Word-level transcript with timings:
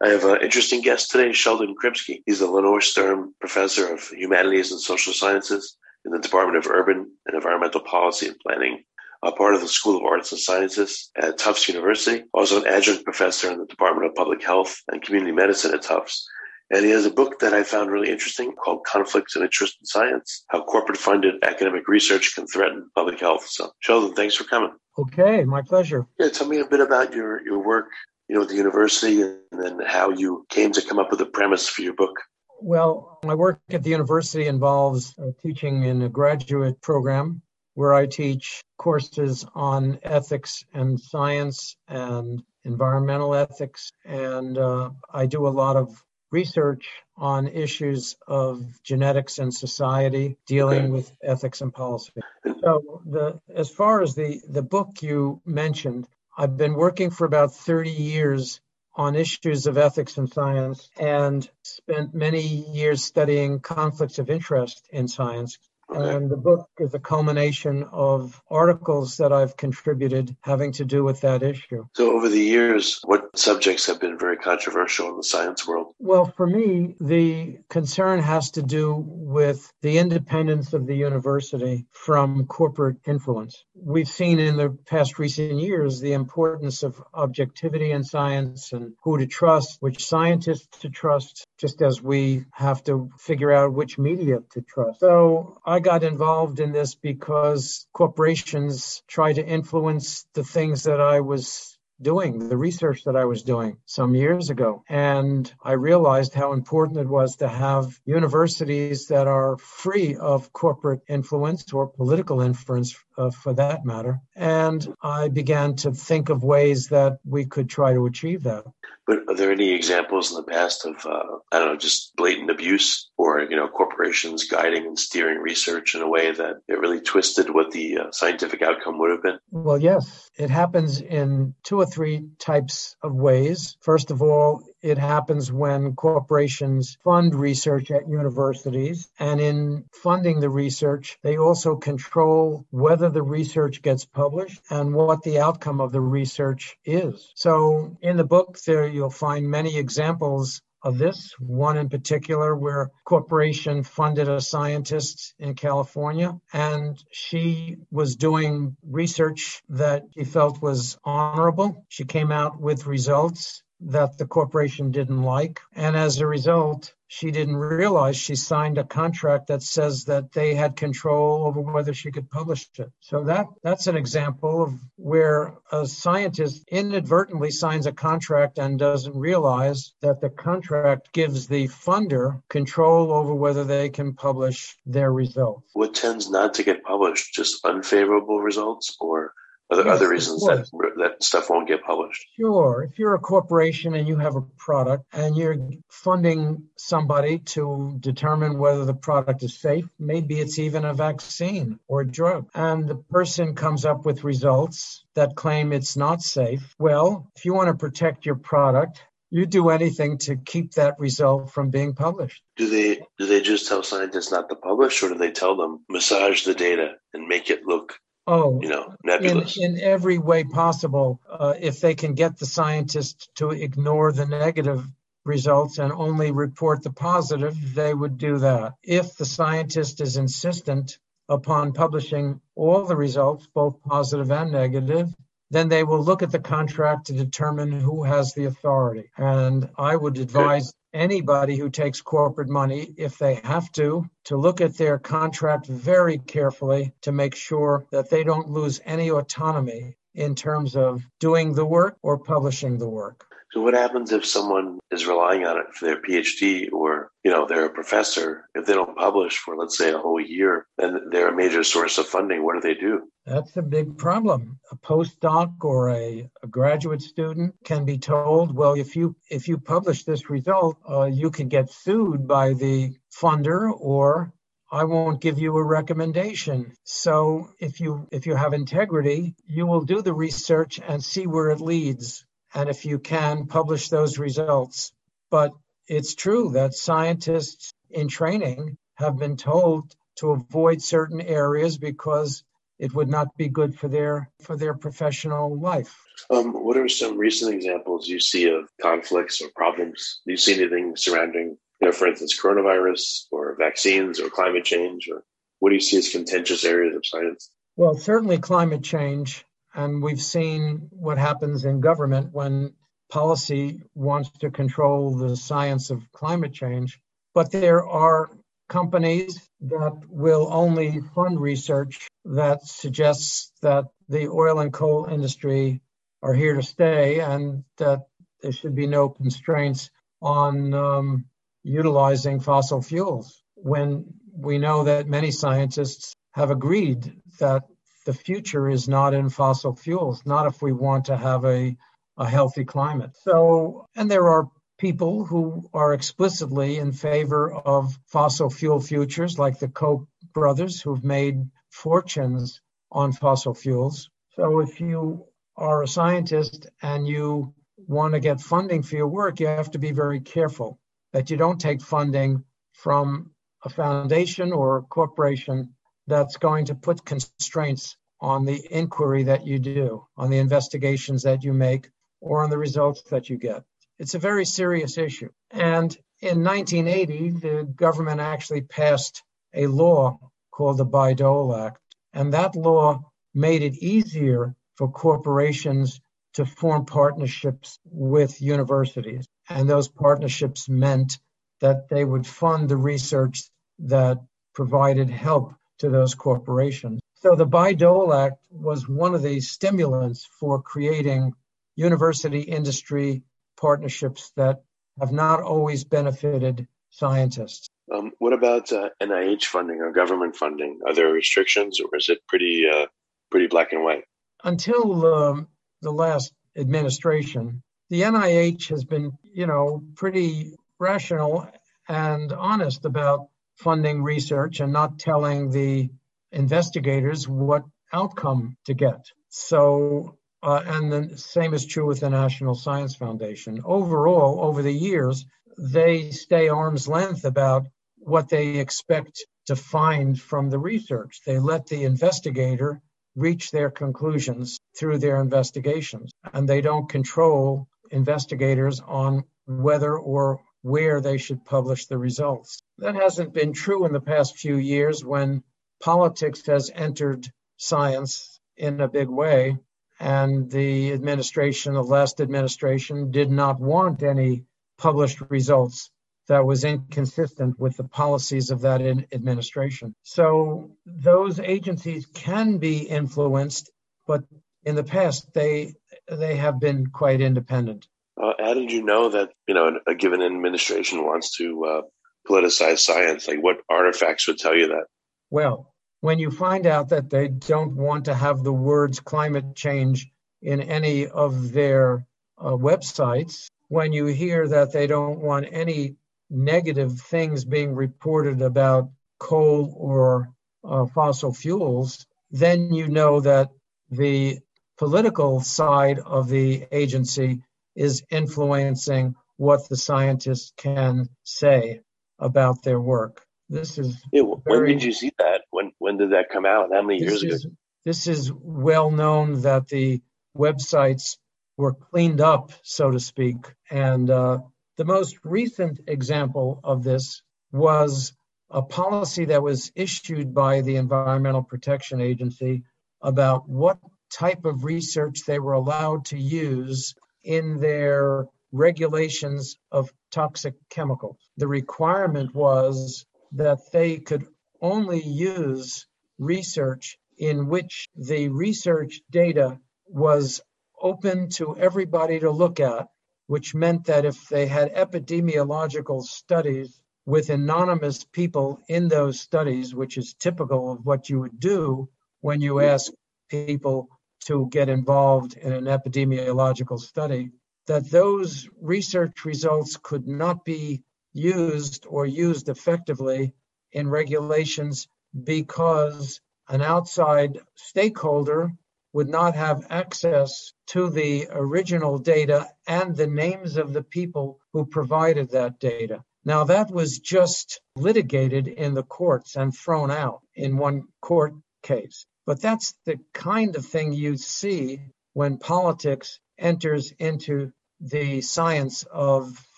I 0.00 0.10
have 0.10 0.24
an 0.24 0.42
interesting 0.42 0.80
guest 0.80 1.10
today, 1.10 1.32
Sheldon 1.32 1.74
Krimsky. 1.74 2.22
He's 2.24 2.38
the 2.38 2.46
Lenore 2.46 2.80
Stern 2.80 3.34
Professor 3.40 3.92
of 3.92 4.08
Humanities 4.10 4.70
and 4.70 4.80
Social 4.80 5.12
Sciences 5.12 5.76
in 6.04 6.12
the 6.12 6.20
Department 6.20 6.56
of 6.56 6.70
Urban 6.70 7.10
and 7.26 7.34
Environmental 7.34 7.80
Policy 7.80 8.28
and 8.28 8.38
Planning, 8.38 8.84
a 9.24 9.32
part 9.32 9.56
of 9.56 9.60
the 9.60 9.66
School 9.66 9.96
of 9.96 10.04
Arts 10.04 10.30
and 10.30 10.40
Sciences 10.40 11.10
at 11.16 11.36
Tufts 11.36 11.68
University, 11.68 12.22
also 12.32 12.60
an 12.60 12.68
adjunct 12.68 13.02
professor 13.02 13.50
in 13.50 13.58
the 13.58 13.66
Department 13.66 14.06
of 14.06 14.14
Public 14.14 14.40
Health 14.40 14.80
and 14.86 15.02
Community 15.02 15.32
Medicine 15.32 15.74
at 15.74 15.82
Tufts. 15.82 16.28
And 16.70 16.84
he 16.84 16.92
has 16.92 17.04
a 17.04 17.10
book 17.10 17.40
that 17.40 17.52
I 17.52 17.64
found 17.64 17.90
really 17.90 18.10
interesting 18.10 18.52
called 18.52 18.84
Conflicts 18.84 19.34
of 19.34 19.42
Interest 19.42 19.76
in 19.80 19.86
Science, 19.86 20.44
How 20.48 20.62
Corporate 20.62 20.98
Funded 20.98 21.42
Academic 21.42 21.88
Research 21.88 22.36
Can 22.36 22.46
Threaten 22.46 22.88
Public 22.94 23.18
Health. 23.18 23.48
So, 23.48 23.72
Sheldon, 23.80 24.14
thanks 24.14 24.36
for 24.36 24.44
coming. 24.44 24.70
Okay, 24.96 25.42
my 25.44 25.62
pleasure. 25.62 26.06
Yeah, 26.20 26.28
tell 26.28 26.46
me 26.46 26.60
a 26.60 26.66
bit 26.66 26.80
about 26.80 27.12
your, 27.14 27.42
your 27.44 27.64
work 27.64 27.86
you 28.28 28.36
know, 28.36 28.42
at 28.42 28.48
the 28.48 28.54
university 28.54 29.22
and 29.22 29.40
then 29.52 29.80
how 29.86 30.10
you 30.10 30.46
came 30.48 30.72
to 30.72 30.82
come 30.82 30.98
up 30.98 31.10
with 31.10 31.18
the 31.18 31.26
premise 31.26 31.68
for 31.68 31.82
your 31.82 31.94
book? 31.94 32.20
Well, 32.60 33.18
my 33.24 33.34
work 33.34 33.60
at 33.70 33.82
the 33.82 33.90
university 33.90 34.46
involves 34.46 35.14
uh, 35.18 35.30
teaching 35.40 35.84
in 35.84 36.02
a 36.02 36.08
graduate 36.08 36.80
program 36.80 37.42
where 37.74 37.94
I 37.94 38.06
teach 38.06 38.60
courses 38.76 39.46
on 39.54 40.00
ethics 40.02 40.64
and 40.74 40.98
science 40.98 41.76
and 41.86 42.42
environmental 42.64 43.34
ethics. 43.34 43.92
And 44.04 44.58
uh, 44.58 44.90
I 45.12 45.26
do 45.26 45.46
a 45.46 45.48
lot 45.48 45.76
of 45.76 46.02
research 46.32 46.86
on 47.16 47.48
issues 47.48 48.16
of 48.26 48.82
genetics 48.82 49.38
and 49.38 49.54
society 49.54 50.36
dealing 50.46 50.84
okay. 50.84 50.90
with 50.90 51.12
ethics 51.22 51.60
and 51.60 51.72
policy. 51.72 52.12
So 52.44 53.02
the 53.06 53.40
as 53.54 53.70
far 53.70 54.02
as 54.02 54.14
the 54.14 54.40
the 54.48 54.62
book 54.62 55.00
you 55.00 55.40
mentioned, 55.46 56.08
I've 56.40 56.56
been 56.56 56.74
working 56.74 57.10
for 57.10 57.24
about 57.24 57.52
30 57.52 57.90
years 57.90 58.60
on 58.94 59.16
issues 59.16 59.66
of 59.66 59.76
ethics 59.76 60.18
and 60.18 60.32
science 60.32 60.88
and 60.96 61.50
spent 61.64 62.14
many 62.14 62.40
years 62.40 63.02
studying 63.02 63.58
conflicts 63.58 64.20
of 64.20 64.30
interest 64.30 64.86
in 64.92 65.08
science, 65.08 65.58
and 65.90 66.30
the 66.30 66.36
book 66.36 66.68
is 66.78 66.94
a 66.94 66.98
culmination 66.98 67.84
of 67.92 68.40
articles 68.50 69.16
that 69.16 69.32
I've 69.32 69.56
contributed 69.56 70.36
having 70.42 70.72
to 70.72 70.84
do 70.84 71.04
with 71.04 71.20
that 71.22 71.42
issue. 71.42 71.86
So, 71.94 72.12
over 72.12 72.28
the 72.28 72.40
years, 72.40 73.00
what 73.04 73.36
subjects 73.38 73.86
have 73.86 74.00
been 74.00 74.18
very 74.18 74.36
controversial 74.36 75.10
in 75.10 75.16
the 75.16 75.22
science 75.22 75.66
world? 75.66 75.94
Well, 75.98 76.32
for 76.36 76.46
me, 76.46 76.94
the 77.00 77.58
concern 77.68 78.20
has 78.20 78.50
to 78.52 78.62
do 78.62 78.94
with 79.06 79.72
the 79.82 79.98
independence 79.98 80.72
of 80.72 80.86
the 80.86 80.96
university 80.96 81.86
from 81.92 82.46
corporate 82.46 82.98
influence. 83.06 83.64
We've 83.74 84.08
seen 84.08 84.38
in 84.38 84.56
the 84.56 84.70
past 84.86 85.18
recent 85.18 85.60
years 85.60 86.00
the 86.00 86.12
importance 86.12 86.82
of 86.82 87.02
objectivity 87.14 87.92
in 87.92 88.04
science 88.04 88.72
and 88.72 88.94
who 89.02 89.18
to 89.18 89.26
trust, 89.26 89.78
which 89.80 90.04
scientists 90.04 90.80
to 90.80 90.88
trust, 90.88 91.46
just 91.58 91.82
as 91.82 92.02
we 92.02 92.44
have 92.52 92.82
to 92.84 93.10
figure 93.18 93.52
out 93.52 93.72
which 93.72 93.98
media 93.98 94.38
to 94.52 94.62
trust. 94.62 95.00
So, 95.00 95.58
I 95.64 95.77
I 95.78 95.80
got 95.80 96.02
involved 96.02 96.58
in 96.58 96.72
this 96.72 96.96
because 96.96 97.86
corporations 97.92 99.04
try 99.06 99.32
to 99.32 99.46
influence 99.46 100.26
the 100.34 100.42
things 100.42 100.82
that 100.82 101.00
I 101.00 101.20
was 101.20 101.78
doing, 102.02 102.48
the 102.48 102.56
research 102.56 103.04
that 103.04 103.14
I 103.14 103.26
was 103.26 103.44
doing 103.44 103.76
some 103.86 104.16
years 104.16 104.50
ago. 104.50 104.82
And 104.88 105.48
I 105.62 105.74
realized 105.74 106.34
how 106.34 106.52
important 106.52 106.98
it 106.98 107.06
was 107.06 107.36
to 107.36 107.46
have 107.46 107.96
universities 108.04 109.06
that 109.06 109.28
are 109.28 109.56
free 109.58 110.16
of 110.16 110.52
corporate 110.52 111.02
influence 111.08 111.72
or 111.72 111.86
political 111.86 112.40
influence 112.40 112.96
uh, 113.18 113.30
for 113.30 113.52
that 113.54 113.84
matter. 113.84 114.20
And 114.36 114.94
I 115.02 115.28
began 115.28 115.74
to 115.76 115.92
think 115.92 116.28
of 116.28 116.42
ways 116.42 116.88
that 116.88 117.18
we 117.24 117.44
could 117.44 117.68
try 117.68 117.92
to 117.92 118.06
achieve 118.06 118.44
that. 118.44 118.64
But 119.06 119.20
are 119.26 119.34
there 119.34 119.50
any 119.50 119.74
examples 119.74 120.30
in 120.30 120.36
the 120.36 120.42
past 120.42 120.84
of, 120.84 120.94
uh, 121.06 121.38
I 121.50 121.58
don't 121.58 121.68
know, 121.68 121.76
just 121.76 122.14
blatant 122.16 122.50
abuse 122.50 123.10
or, 123.16 123.40
you 123.40 123.56
know, 123.56 123.66
corporations 123.66 124.48
guiding 124.48 124.86
and 124.86 124.98
steering 124.98 125.38
research 125.38 125.94
in 125.94 126.02
a 126.02 126.08
way 126.08 126.30
that 126.30 126.56
it 126.68 126.78
really 126.78 127.00
twisted 127.00 127.48
what 127.48 127.70
the 127.70 127.98
uh, 127.98 128.10
scientific 128.12 128.60
outcome 128.60 128.98
would 128.98 129.10
have 129.10 129.22
been? 129.22 129.38
Well, 129.50 129.78
yes. 129.78 130.30
It 130.36 130.50
happens 130.50 131.00
in 131.00 131.54
two 131.64 131.80
or 131.80 131.86
three 131.86 132.28
types 132.38 132.96
of 133.02 133.14
ways. 133.14 133.78
First 133.80 134.10
of 134.10 134.20
all, 134.20 134.62
it 134.82 134.98
happens 134.98 135.50
when 135.52 135.94
corporations 135.94 136.96
fund 137.02 137.34
research 137.34 137.90
at 137.90 138.08
universities. 138.08 139.08
And 139.18 139.40
in 139.40 139.84
funding 139.92 140.40
the 140.40 140.50
research, 140.50 141.18
they 141.22 141.36
also 141.36 141.76
control 141.76 142.66
whether 142.70 143.08
the 143.08 143.22
research 143.22 143.82
gets 143.82 144.04
published 144.04 144.60
and 144.70 144.94
what 144.94 145.22
the 145.22 145.40
outcome 145.40 145.80
of 145.80 145.92
the 145.92 146.00
research 146.00 146.76
is. 146.84 147.32
So 147.34 147.96
in 148.02 148.16
the 148.16 148.24
book, 148.24 148.58
there 148.66 148.86
you'll 148.86 149.10
find 149.10 149.50
many 149.50 149.78
examples 149.78 150.62
of 150.82 150.98
this. 150.98 151.34
One 151.40 151.76
in 151.76 151.88
particular, 151.88 152.54
where 152.54 152.90
corporation 153.04 153.82
funded 153.82 154.28
a 154.28 154.40
scientist 154.40 155.34
in 155.38 155.54
California, 155.54 156.38
and 156.52 157.02
she 157.10 157.78
was 157.90 158.16
doing 158.16 158.76
research 158.82 159.62
that 159.70 160.04
she 160.16 160.24
felt 160.24 160.62
was 160.62 160.96
honorable. 161.04 161.84
She 161.88 162.04
came 162.04 162.30
out 162.30 162.60
with 162.60 162.86
results 162.86 163.62
that 163.80 164.18
the 164.18 164.26
corporation 164.26 164.90
didn't 164.90 165.22
like. 165.22 165.60
And 165.74 165.96
as 165.96 166.18
a 166.18 166.26
result, 166.26 166.94
she 167.10 167.30
didn't 167.30 167.56
realize 167.56 168.16
she 168.16 168.34
signed 168.34 168.76
a 168.76 168.84
contract 168.84 169.46
that 169.46 169.62
says 169.62 170.04
that 170.04 170.30
they 170.32 170.54
had 170.54 170.76
control 170.76 171.46
over 171.46 171.60
whether 171.60 171.94
she 171.94 172.12
could 172.12 172.30
publish 172.30 172.68
it. 172.78 172.92
So 173.00 173.24
that 173.24 173.46
that's 173.62 173.86
an 173.86 173.96
example 173.96 174.62
of 174.62 174.74
where 174.96 175.54
a 175.72 175.86
scientist 175.86 176.64
inadvertently 176.70 177.50
signs 177.50 177.86
a 177.86 177.92
contract 177.92 178.58
and 178.58 178.78
doesn't 178.78 179.16
realize 179.16 179.94
that 180.02 180.20
the 180.20 180.28
contract 180.28 181.12
gives 181.12 181.46
the 181.46 181.68
funder 181.68 182.42
control 182.50 183.10
over 183.10 183.34
whether 183.34 183.64
they 183.64 183.88
can 183.88 184.14
publish 184.14 184.76
their 184.84 185.10
results. 185.10 185.70
What 185.72 185.94
tends 185.94 186.30
not 186.30 186.52
to 186.54 186.62
get 186.62 186.84
published? 186.84 187.32
Just 187.32 187.64
unfavorable 187.64 188.40
results 188.40 188.96
or 189.00 189.32
are 189.70 189.76
there 189.76 189.86
yes, 189.86 189.96
other 189.96 190.08
reasons 190.08 190.42
that, 190.44 190.66
that 190.96 191.22
stuff 191.22 191.50
won't 191.50 191.68
get 191.68 191.84
published? 191.84 192.26
Sure. 192.38 192.88
If 192.90 192.98
you're 192.98 193.14
a 193.14 193.18
corporation 193.18 193.94
and 193.94 194.08
you 194.08 194.16
have 194.16 194.36
a 194.36 194.40
product 194.40 195.04
and 195.12 195.36
you're 195.36 195.58
funding 195.90 196.68
somebody 196.76 197.40
to 197.40 197.96
determine 198.00 198.58
whether 198.58 198.86
the 198.86 198.94
product 198.94 199.42
is 199.42 199.58
safe, 199.58 199.84
maybe 199.98 200.40
it's 200.40 200.58
even 200.58 200.86
a 200.86 200.94
vaccine 200.94 201.78
or 201.86 202.00
a 202.00 202.06
drug, 202.06 202.48
and 202.54 202.88
the 202.88 202.96
person 202.96 203.54
comes 203.54 203.84
up 203.84 204.06
with 204.06 204.24
results 204.24 205.04
that 205.14 205.36
claim 205.36 205.72
it's 205.72 205.96
not 205.96 206.22
safe, 206.22 206.74
well, 206.78 207.30
if 207.36 207.44
you 207.44 207.52
want 207.52 207.68
to 207.68 207.74
protect 207.74 208.24
your 208.24 208.36
product, 208.36 209.02
you 209.30 209.44
do 209.44 209.68
anything 209.68 210.16
to 210.16 210.36
keep 210.36 210.72
that 210.72 210.98
result 210.98 211.50
from 211.50 211.68
being 211.70 211.94
published. 211.94 212.42
Do 212.56 212.70
they 212.70 213.02
do 213.18 213.26
they 213.26 213.42
just 213.42 213.68
tell 213.68 213.82
scientists 213.82 214.32
not 214.32 214.48
to 214.48 214.56
publish, 214.56 215.02
or 215.02 215.10
do 215.10 215.16
they 215.16 215.32
tell 215.32 215.56
them 215.56 215.84
massage 215.90 216.44
the 216.44 216.54
data 216.54 216.94
and 217.12 217.28
make 217.28 217.50
it 217.50 217.66
look 217.66 217.98
Oh, 218.30 218.60
you 218.60 218.68
know, 218.68 218.94
nebulous. 219.02 219.56
In, 219.56 219.76
in 219.76 219.80
every 219.80 220.18
way 220.18 220.44
possible, 220.44 221.18
uh, 221.30 221.54
if 221.58 221.80
they 221.80 221.94
can 221.94 222.12
get 222.12 222.38
the 222.38 222.44
scientists 222.44 223.26
to 223.36 223.52
ignore 223.52 224.12
the 224.12 224.26
negative 224.26 224.84
results 225.24 225.78
and 225.78 225.90
only 225.92 226.30
report 226.30 226.82
the 226.82 226.92
positive, 226.92 227.56
they 227.74 227.94
would 227.94 228.18
do 228.18 228.36
that. 228.38 228.74
If 228.82 229.16
the 229.16 229.24
scientist 229.24 230.02
is 230.02 230.18
insistent 230.18 230.98
upon 231.26 231.72
publishing 231.72 232.42
all 232.54 232.84
the 232.84 232.96
results, 232.96 233.48
both 233.54 233.82
positive 233.82 234.30
and 234.30 234.52
negative, 234.52 235.08
then 235.50 235.68
they 235.68 235.84
will 235.84 236.02
look 236.02 236.22
at 236.22 236.30
the 236.30 236.38
contract 236.38 237.06
to 237.06 237.12
determine 237.12 237.72
who 237.72 238.02
has 238.04 238.34
the 238.34 238.44
authority. 238.44 239.10
And 239.16 239.70
I 239.78 239.96
would 239.96 240.18
advise 240.18 240.72
anybody 240.92 241.56
who 241.56 241.70
takes 241.70 242.00
corporate 242.00 242.48
money, 242.48 242.94
if 242.96 243.18
they 243.18 243.36
have 243.44 243.70
to, 243.72 244.08
to 244.24 244.36
look 244.36 244.60
at 244.60 244.76
their 244.76 244.98
contract 244.98 245.66
very 245.66 246.18
carefully 246.18 246.92
to 247.02 247.12
make 247.12 247.34
sure 247.34 247.86
that 247.90 248.10
they 248.10 248.24
don't 248.24 248.50
lose 248.50 248.80
any 248.84 249.10
autonomy 249.10 249.96
in 250.14 250.34
terms 250.34 250.74
of 250.74 251.02
doing 251.20 251.52
the 251.52 251.64
work 251.66 251.96
or 252.02 252.18
publishing 252.18 252.78
the 252.78 252.88
work. 252.88 253.27
So 253.52 253.62
what 253.62 253.72
happens 253.72 254.12
if 254.12 254.26
someone 254.26 254.78
is 254.90 255.06
relying 255.06 255.46
on 255.46 255.58
it 255.58 255.72
for 255.72 255.86
their 255.86 256.02
PhD 256.02 256.70
or, 256.70 257.10
you 257.24 257.30
know, 257.30 257.46
they're 257.46 257.64
a 257.64 257.70
professor? 257.70 258.44
If 258.54 258.66
they 258.66 258.74
don't 258.74 258.96
publish 258.96 259.38
for, 259.38 259.56
let's 259.56 259.78
say, 259.78 259.90
a 259.90 259.98
whole 259.98 260.20
year, 260.20 260.66
then 260.76 261.08
they're 261.10 261.28
a 261.28 261.36
major 261.36 261.64
source 261.64 261.96
of 261.96 262.06
funding. 262.06 262.44
What 262.44 262.54
do 262.54 262.60
they 262.60 262.78
do? 262.78 263.08
That's 263.24 263.56
a 263.56 263.62
big 263.62 263.96
problem. 263.96 264.60
A 264.70 264.76
postdoc 264.76 265.52
or 265.62 265.90
a, 265.90 266.30
a 266.42 266.46
graduate 266.46 267.00
student 267.00 267.54
can 267.64 267.86
be 267.86 267.96
told, 267.96 268.54
well, 268.54 268.74
if 268.74 268.96
you 268.96 269.16
if 269.30 269.48
you 269.48 269.56
publish 269.58 270.04
this 270.04 270.28
result, 270.28 270.76
uh, 270.88 271.04
you 271.04 271.30
can 271.30 271.48
get 271.48 271.70
sued 271.70 272.28
by 272.28 272.52
the 272.52 272.96
funder 273.18 273.70
or 273.74 274.32
I 274.70 274.84
won't 274.84 275.22
give 275.22 275.38
you 275.38 275.56
a 275.56 275.64
recommendation. 275.64 276.74
So 276.84 277.48
if 277.58 277.80
you 277.80 278.06
if 278.12 278.26
you 278.26 278.34
have 278.34 278.52
integrity, 278.52 279.34
you 279.46 279.66
will 279.66 279.84
do 279.84 280.02
the 280.02 280.12
research 280.12 280.78
and 280.86 281.02
see 281.02 281.26
where 281.26 281.48
it 281.50 281.60
leads 281.60 282.26
and 282.54 282.68
if 282.68 282.84
you 282.84 282.98
can, 282.98 283.46
publish 283.46 283.88
those 283.88 284.18
results. 284.18 284.92
But 285.30 285.52
it's 285.86 286.14
true 286.14 286.52
that 286.52 286.74
scientists 286.74 287.72
in 287.90 288.08
training 288.08 288.76
have 288.94 289.16
been 289.16 289.36
told 289.36 289.94
to 290.16 290.30
avoid 290.30 290.82
certain 290.82 291.20
areas 291.20 291.78
because 291.78 292.42
it 292.78 292.94
would 292.94 293.08
not 293.08 293.36
be 293.36 293.48
good 293.48 293.78
for 293.78 293.88
their 293.88 294.30
for 294.40 294.56
their 294.56 294.74
professional 294.74 295.58
life. 295.58 295.94
Um, 296.30 296.52
what 296.52 296.76
are 296.76 296.88
some 296.88 297.16
recent 297.16 297.54
examples 297.54 298.08
you 298.08 298.20
see 298.20 298.48
of 298.48 298.68
conflicts 298.80 299.40
or 299.40 299.48
problems? 299.54 300.20
Do 300.24 300.32
you 300.32 300.36
see 300.36 300.54
anything 300.54 300.96
surrounding, 300.96 301.56
you 301.80 301.86
know, 301.86 301.92
for 301.92 302.06
instance, 302.06 302.38
coronavirus 302.40 303.24
or 303.30 303.56
vaccines 303.56 304.20
or 304.20 304.30
climate 304.30 304.64
change, 304.64 305.08
or 305.10 305.24
what 305.58 305.70
do 305.70 305.74
you 305.74 305.80
see 305.80 305.98
as 305.98 306.10
contentious 306.10 306.64
areas 306.64 306.96
of 306.96 307.04
science? 307.04 307.50
Well, 307.76 307.94
certainly 307.94 308.38
climate 308.38 308.82
change 308.82 309.44
and 309.78 310.02
we've 310.02 310.20
seen 310.20 310.88
what 310.90 311.18
happens 311.18 311.64
in 311.64 311.80
government 311.80 312.30
when 312.32 312.72
policy 313.10 313.80
wants 313.94 314.28
to 314.40 314.50
control 314.50 315.16
the 315.16 315.36
science 315.36 315.90
of 315.90 316.10
climate 316.10 316.52
change. 316.52 317.00
But 317.32 317.52
there 317.52 317.86
are 317.86 318.28
companies 318.68 319.40
that 319.60 319.92
will 320.08 320.48
only 320.52 321.00
fund 321.14 321.40
research 321.40 322.08
that 322.24 322.66
suggests 322.66 323.52
that 323.62 323.84
the 324.08 324.28
oil 324.28 324.58
and 324.58 324.72
coal 324.72 325.06
industry 325.06 325.80
are 326.22 326.34
here 326.34 326.56
to 326.56 326.62
stay 326.62 327.20
and 327.20 327.62
that 327.76 328.00
there 328.42 328.52
should 328.52 328.74
be 328.74 328.88
no 328.88 329.08
constraints 329.08 329.90
on 330.20 330.74
um, 330.74 331.26
utilizing 331.62 332.40
fossil 332.40 332.82
fuels 332.82 333.44
when 333.54 334.06
we 334.36 334.58
know 334.58 334.82
that 334.84 335.06
many 335.06 335.30
scientists 335.30 336.14
have 336.32 336.50
agreed 336.50 337.14
that 337.38 337.62
the 338.08 338.14
future 338.14 338.70
is 338.70 338.88
not 338.88 339.12
in 339.12 339.28
fossil 339.28 339.76
fuels, 339.76 340.24
not 340.24 340.46
if 340.46 340.62
we 340.62 340.72
want 340.72 341.04
to 341.04 341.16
have 341.18 341.44
a, 341.44 341.76
a 342.16 342.26
healthy 342.26 342.64
climate. 342.64 343.10
So, 343.22 343.84
and 343.94 344.10
there 344.10 344.30
are 344.30 344.48
people 344.78 345.26
who 345.26 345.68
are 345.74 345.92
explicitly 345.92 346.78
in 346.78 346.92
favor 346.92 347.52
of 347.52 347.98
fossil 348.06 348.48
fuel 348.48 348.80
futures, 348.80 349.38
like 349.38 349.58
the 349.58 349.68
Koch 349.68 350.06
brothers, 350.32 350.80
who've 350.80 351.04
made 351.04 351.50
fortunes 351.68 352.62
on 352.90 353.12
fossil 353.12 353.52
fuels. 353.52 354.08
So, 354.36 354.60
if 354.60 354.80
you 354.80 355.26
are 355.58 355.82
a 355.82 355.86
scientist 355.86 356.66
and 356.80 357.06
you 357.06 357.52
want 357.76 358.14
to 358.14 358.20
get 358.20 358.40
funding 358.40 358.82
for 358.84 358.96
your 358.96 359.08
work, 359.08 359.38
you 359.38 359.48
have 359.48 359.72
to 359.72 359.78
be 359.78 359.92
very 359.92 360.20
careful 360.20 360.78
that 361.12 361.28
you 361.28 361.36
don't 361.36 361.60
take 361.60 361.82
funding 361.82 362.42
from 362.72 363.32
a 363.66 363.68
foundation 363.68 364.54
or 364.54 364.78
a 364.78 364.82
corporation 364.82 365.74
that's 366.08 366.38
going 366.38 366.64
to 366.66 366.74
put 366.74 367.04
constraints 367.04 367.96
on 368.20 368.44
the 368.44 368.60
inquiry 368.70 369.24
that 369.24 369.46
you 369.46 369.58
do, 369.58 370.04
on 370.16 370.30
the 370.30 370.38
investigations 370.38 371.22
that 371.22 371.44
you 371.44 371.52
make, 371.52 371.90
or 372.20 372.42
on 372.42 372.50
the 372.50 372.58
results 372.58 373.02
that 373.10 373.28
you 373.30 373.36
get. 373.36 373.62
It's 373.98 374.14
a 374.14 374.18
very 374.18 374.44
serious 374.44 374.98
issue. 374.98 375.28
And 375.50 375.96
in 376.20 376.42
1980, 376.42 377.30
the 377.30 377.64
government 377.76 378.20
actually 378.20 378.62
passed 378.62 379.22
a 379.54 379.66
law 379.66 380.18
called 380.50 380.78
the 380.78 380.86
Bayh-Dole 380.86 381.54
Act. 381.54 381.78
And 382.12 382.32
that 382.32 382.56
law 382.56 383.02
made 383.34 383.62
it 383.62 383.76
easier 383.76 384.56
for 384.76 384.90
corporations 384.90 386.00
to 386.34 386.44
form 386.44 386.86
partnerships 386.86 387.78
with 387.84 388.40
universities. 388.40 389.26
And 389.48 389.68
those 389.68 389.88
partnerships 389.88 390.68
meant 390.68 391.18
that 391.60 391.88
they 391.88 392.04
would 392.04 392.26
fund 392.26 392.68
the 392.68 392.76
research 392.76 393.42
that 393.80 394.18
provided 394.54 395.10
help 395.10 395.54
to 395.78 395.88
those 395.88 396.14
corporations. 396.14 397.00
So 397.16 397.34
the 397.34 397.46
Bayh-Dole 397.46 398.14
Act 398.14 398.38
was 398.50 398.88
one 398.88 399.14
of 399.14 399.22
the 399.22 399.40
stimulants 399.40 400.28
for 400.38 400.62
creating 400.62 401.34
university 401.76 402.40
industry 402.40 403.22
partnerships 403.60 404.32
that 404.36 404.62
have 405.00 405.12
not 405.12 405.42
always 405.42 405.84
benefited 405.84 406.68
scientists. 406.90 407.68
Um, 407.92 408.12
what 408.18 408.32
about 408.32 408.70
uh, 408.72 408.90
NIH 409.00 409.44
funding 409.44 409.80
or 409.80 409.92
government 409.92 410.36
funding? 410.36 410.80
Are 410.86 410.94
there 410.94 411.08
restrictions, 411.08 411.80
or 411.80 411.96
is 411.96 412.08
it 412.08 412.26
pretty 412.26 412.68
uh, 412.68 412.86
pretty 413.30 413.46
black 413.46 413.72
and 413.72 413.82
white? 413.82 414.04
Until 414.44 415.06
um, 415.06 415.48
the 415.82 415.90
last 415.90 416.32
administration, 416.56 417.62
the 417.88 418.02
NIH 418.02 418.68
has 418.68 418.84
been, 418.84 419.12
you 419.22 419.46
know, 419.46 419.82
pretty 419.94 420.54
rational 420.78 421.48
and 421.88 422.32
honest 422.32 422.84
about 422.84 423.28
funding 423.58 424.02
research 424.02 424.60
and 424.60 424.72
not 424.72 424.98
telling 424.98 425.50
the 425.50 425.90
investigators 426.32 427.28
what 427.28 427.64
outcome 427.92 428.56
to 428.66 428.74
get. 428.74 429.04
So, 429.30 430.16
uh, 430.42 430.62
and 430.64 430.92
the 430.92 431.18
same 431.18 431.54
is 431.54 431.66
true 431.66 431.86
with 431.86 432.00
the 432.00 432.10
National 432.10 432.54
Science 432.54 432.94
Foundation. 432.94 433.62
Overall, 433.64 434.40
over 434.40 434.62
the 434.62 434.72
years, 434.72 435.24
they 435.58 436.10
stay 436.10 436.48
arm's 436.48 436.86
length 436.86 437.24
about 437.24 437.66
what 437.96 438.28
they 438.28 438.56
expect 438.56 439.24
to 439.46 439.56
find 439.56 440.20
from 440.20 440.50
the 440.50 440.58
research. 440.58 441.20
They 441.26 441.38
let 441.38 441.66
the 441.66 441.84
investigator 441.84 442.80
reach 443.16 443.50
their 443.50 443.70
conclusions 443.70 444.60
through 444.78 444.98
their 444.98 445.20
investigations, 445.20 446.12
and 446.32 446.48
they 446.48 446.60
don't 446.60 446.88
control 446.88 447.66
investigators 447.90 448.80
on 448.86 449.24
whether 449.46 449.96
or 449.98 450.40
where 450.68 451.00
they 451.00 451.18
should 451.18 451.44
publish 451.44 451.86
the 451.86 451.98
results. 451.98 452.62
That 452.78 452.94
hasn't 452.94 453.32
been 453.32 453.52
true 453.52 453.86
in 453.86 453.92
the 453.92 454.00
past 454.00 454.36
few 454.36 454.56
years 454.56 455.04
when 455.04 455.42
politics 455.80 456.46
has 456.46 456.70
entered 456.74 457.26
science 457.56 458.40
in 458.56 458.80
a 458.80 458.88
big 458.88 459.08
way. 459.08 459.56
And 460.00 460.50
the 460.50 460.92
administration, 460.92 461.74
the 461.74 461.82
last 461.82 462.20
administration, 462.20 463.10
did 463.10 463.30
not 463.30 463.58
want 463.60 464.02
any 464.02 464.44
published 464.76 465.20
results 465.28 465.90
that 466.28 466.44
was 466.44 466.64
inconsistent 466.64 467.58
with 467.58 467.76
the 467.76 467.88
policies 467.88 468.50
of 468.50 468.60
that 468.60 468.80
administration. 469.12 469.94
So 470.02 470.70
those 470.86 471.40
agencies 471.40 472.06
can 472.14 472.58
be 472.58 472.78
influenced, 472.80 473.70
but 474.06 474.24
in 474.64 474.76
the 474.76 474.84
past 474.84 475.32
they 475.32 475.74
they 476.06 476.36
have 476.36 476.60
been 476.60 476.88
quite 476.88 477.20
independent. 477.20 477.88
Uh, 478.20 478.32
how 478.38 478.54
did 478.54 478.72
you 478.72 478.82
know 478.82 479.10
that 479.10 479.30
you 479.46 479.54
know 479.54 479.78
a 479.86 479.94
given 479.94 480.22
administration 480.22 481.04
wants 481.04 481.36
to 481.36 481.64
uh, 481.64 481.82
politicize 482.28 482.78
science? 482.78 483.28
Like 483.28 483.42
what 483.42 483.58
artifacts 483.68 484.26
would 484.26 484.38
tell 484.38 484.56
you 484.56 484.68
that? 484.68 484.86
Well, 485.30 485.72
when 486.00 486.18
you 486.18 486.30
find 486.30 486.66
out 486.66 486.90
that 486.90 487.10
they 487.10 487.28
don't 487.28 487.76
want 487.76 488.06
to 488.06 488.14
have 488.14 488.42
the 488.42 488.52
words 488.52 489.00
climate 489.00 489.54
change 489.54 490.08
in 490.42 490.60
any 490.60 491.06
of 491.06 491.52
their 491.52 492.06
uh, 492.38 492.50
websites, 492.50 493.50
when 493.68 493.92
you 493.92 494.06
hear 494.06 494.48
that 494.48 494.72
they 494.72 494.86
don't 494.86 495.20
want 495.20 495.46
any 495.50 495.96
negative 496.30 497.00
things 497.00 497.44
being 497.44 497.74
reported 497.74 498.42
about 498.42 498.90
coal 499.18 499.74
or 499.76 500.28
uh, 500.64 500.86
fossil 500.86 501.32
fuels, 501.32 502.06
then 502.30 502.72
you 502.72 502.88
know 502.88 503.20
that 503.20 503.48
the 503.90 504.38
political 504.76 505.40
side 505.40 505.98
of 505.98 506.28
the 506.28 506.66
agency 506.70 507.42
is 507.78 508.02
influencing 508.10 509.14
what 509.36 509.68
the 509.68 509.76
scientists 509.76 510.52
can 510.56 511.08
say 511.22 511.80
about 512.18 512.62
their 512.64 512.80
work. 512.80 513.24
This 513.48 513.78
is 513.78 513.96
yeah, 514.12 514.22
when 514.22 514.42
very, 514.44 514.74
did 514.74 514.82
you 514.82 514.92
see 514.92 515.12
that? 515.18 515.42
When 515.50 515.72
when 515.78 515.96
did 515.96 516.10
that 516.10 516.26
come 516.30 516.44
out? 516.44 516.70
How 516.72 516.82
many 516.82 517.00
years 517.00 517.22
is, 517.22 517.44
ago? 517.44 517.54
This 517.84 518.08
is 518.08 518.32
well 518.32 518.90
known 518.90 519.42
that 519.42 519.68
the 519.68 520.02
websites 520.36 521.16
were 521.56 521.72
cleaned 521.72 522.20
up, 522.20 522.52
so 522.62 522.90
to 522.90 523.00
speak. 523.00 523.36
And 523.70 524.10
uh, 524.10 524.38
the 524.76 524.84
most 524.84 525.16
recent 525.24 525.80
example 525.86 526.60
of 526.64 526.82
this 526.82 527.22
was 527.52 528.12
a 528.50 528.62
policy 528.62 529.26
that 529.26 529.42
was 529.42 529.70
issued 529.74 530.34
by 530.34 530.62
the 530.62 530.76
Environmental 530.76 531.42
Protection 531.42 532.00
Agency 532.00 532.64
about 533.00 533.48
what 533.48 533.78
type 534.12 534.44
of 534.44 534.64
research 534.64 535.20
they 535.26 535.38
were 535.38 535.52
allowed 535.52 536.06
to 536.06 536.18
use 536.18 536.94
in 537.24 537.58
their 537.60 538.26
regulations 538.52 539.56
of 539.70 539.92
toxic 540.10 540.54
chemicals. 540.70 541.18
The 541.36 541.48
requirement 541.48 542.34
was 542.34 543.04
that 543.32 543.58
they 543.72 543.98
could 543.98 544.26
only 544.60 545.02
use 545.02 545.86
research 546.18 546.98
in 547.18 547.48
which 547.48 547.88
the 547.96 548.28
research 548.28 549.00
data 549.10 549.58
was 549.86 550.40
open 550.80 551.28
to 551.30 551.56
everybody 551.56 552.20
to 552.20 552.30
look 552.30 552.60
at 552.60 552.88
which 553.28 553.54
meant 553.54 553.84
that 553.84 554.06
if 554.06 554.28
they 554.28 554.46
had 554.46 554.74
epidemiological 554.74 556.02
studies 556.02 556.80
with 557.04 557.28
anonymous 557.28 558.04
people 558.04 558.60
in 558.68 558.88
those 558.88 559.20
studies, 559.20 559.74
which 559.74 559.98
is 559.98 560.14
typical 560.14 560.72
of 560.72 560.84
what 560.84 561.08
you 561.08 561.20
would 561.20 561.38
do 561.38 561.88
when 562.20 562.40
you 562.40 562.60
ask 562.60 562.90
people 563.28 563.88
to 564.28 564.46
get 564.50 564.68
involved 564.68 565.38
in 565.38 565.52
an 565.52 565.64
epidemiological 565.64 566.78
study, 566.78 567.30
that 567.66 567.90
those 567.90 568.46
research 568.60 569.24
results 569.24 569.78
could 569.82 570.06
not 570.06 570.44
be 570.44 570.82
used 571.14 571.86
or 571.88 572.04
used 572.04 572.50
effectively 572.50 573.32
in 573.72 573.88
regulations 573.88 574.86
because 575.24 576.20
an 576.50 576.60
outside 576.60 577.38
stakeholder 577.54 578.52
would 578.92 579.08
not 579.08 579.34
have 579.34 579.66
access 579.70 580.52
to 580.66 580.90
the 580.90 581.26
original 581.30 581.98
data 581.98 582.48
and 582.66 582.94
the 582.94 583.06
names 583.06 583.56
of 583.56 583.72
the 583.72 583.82
people 583.82 584.40
who 584.52 584.66
provided 584.66 585.30
that 585.30 585.58
data. 585.58 586.04
Now, 586.26 586.44
that 586.44 586.70
was 586.70 586.98
just 586.98 587.62
litigated 587.76 588.46
in 588.46 588.74
the 588.74 588.82
courts 588.82 589.36
and 589.36 589.56
thrown 589.56 589.90
out 589.90 590.20
in 590.34 590.58
one 590.58 590.84
court 591.00 591.32
case. 591.62 592.04
But 592.28 592.42
that's 592.42 592.74
the 592.84 592.98
kind 593.14 593.56
of 593.56 593.64
thing 593.64 593.94
you 593.94 594.18
see 594.18 594.80
when 595.14 595.38
politics 595.38 596.20
enters 596.38 596.92
into 596.98 597.52
the 597.80 598.20
science 598.20 598.82
of 598.92 599.34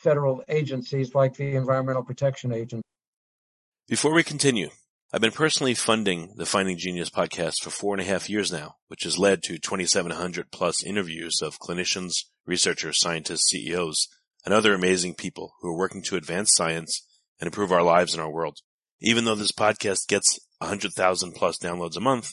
federal 0.04 0.44
agencies 0.48 1.12
like 1.12 1.34
the 1.34 1.56
Environmental 1.56 2.04
Protection 2.04 2.52
Agency. 2.52 2.84
Before 3.88 4.14
we 4.14 4.22
continue, 4.22 4.68
I've 5.12 5.20
been 5.20 5.32
personally 5.32 5.74
funding 5.74 6.34
the 6.36 6.46
Finding 6.46 6.78
Genius 6.78 7.10
podcast 7.10 7.54
for 7.60 7.70
four 7.70 7.92
and 7.92 8.00
a 8.00 8.04
half 8.04 8.30
years 8.30 8.52
now, 8.52 8.76
which 8.86 9.02
has 9.02 9.18
led 9.18 9.42
to 9.42 9.58
2,700 9.58 10.52
plus 10.52 10.84
interviews 10.84 11.40
of 11.42 11.58
clinicians, 11.58 12.26
researchers, 12.46 13.00
scientists, 13.00 13.50
CEOs, 13.50 14.06
and 14.44 14.54
other 14.54 14.74
amazing 14.74 15.16
people 15.16 15.54
who 15.60 15.70
are 15.70 15.76
working 15.76 16.04
to 16.04 16.14
advance 16.14 16.52
science 16.54 17.04
and 17.40 17.48
improve 17.48 17.72
our 17.72 17.82
lives 17.82 18.14
and 18.14 18.22
our 18.22 18.30
world. 18.30 18.58
Even 19.00 19.24
though 19.24 19.34
this 19.34 19.50
podcast 19.50 20.06
gets 20.06 20.38
100,000 20.58 21.32
plus 21.32 21.58
downloads 21.58 21.96
a 21.96 22.00
month, 22.00 22.32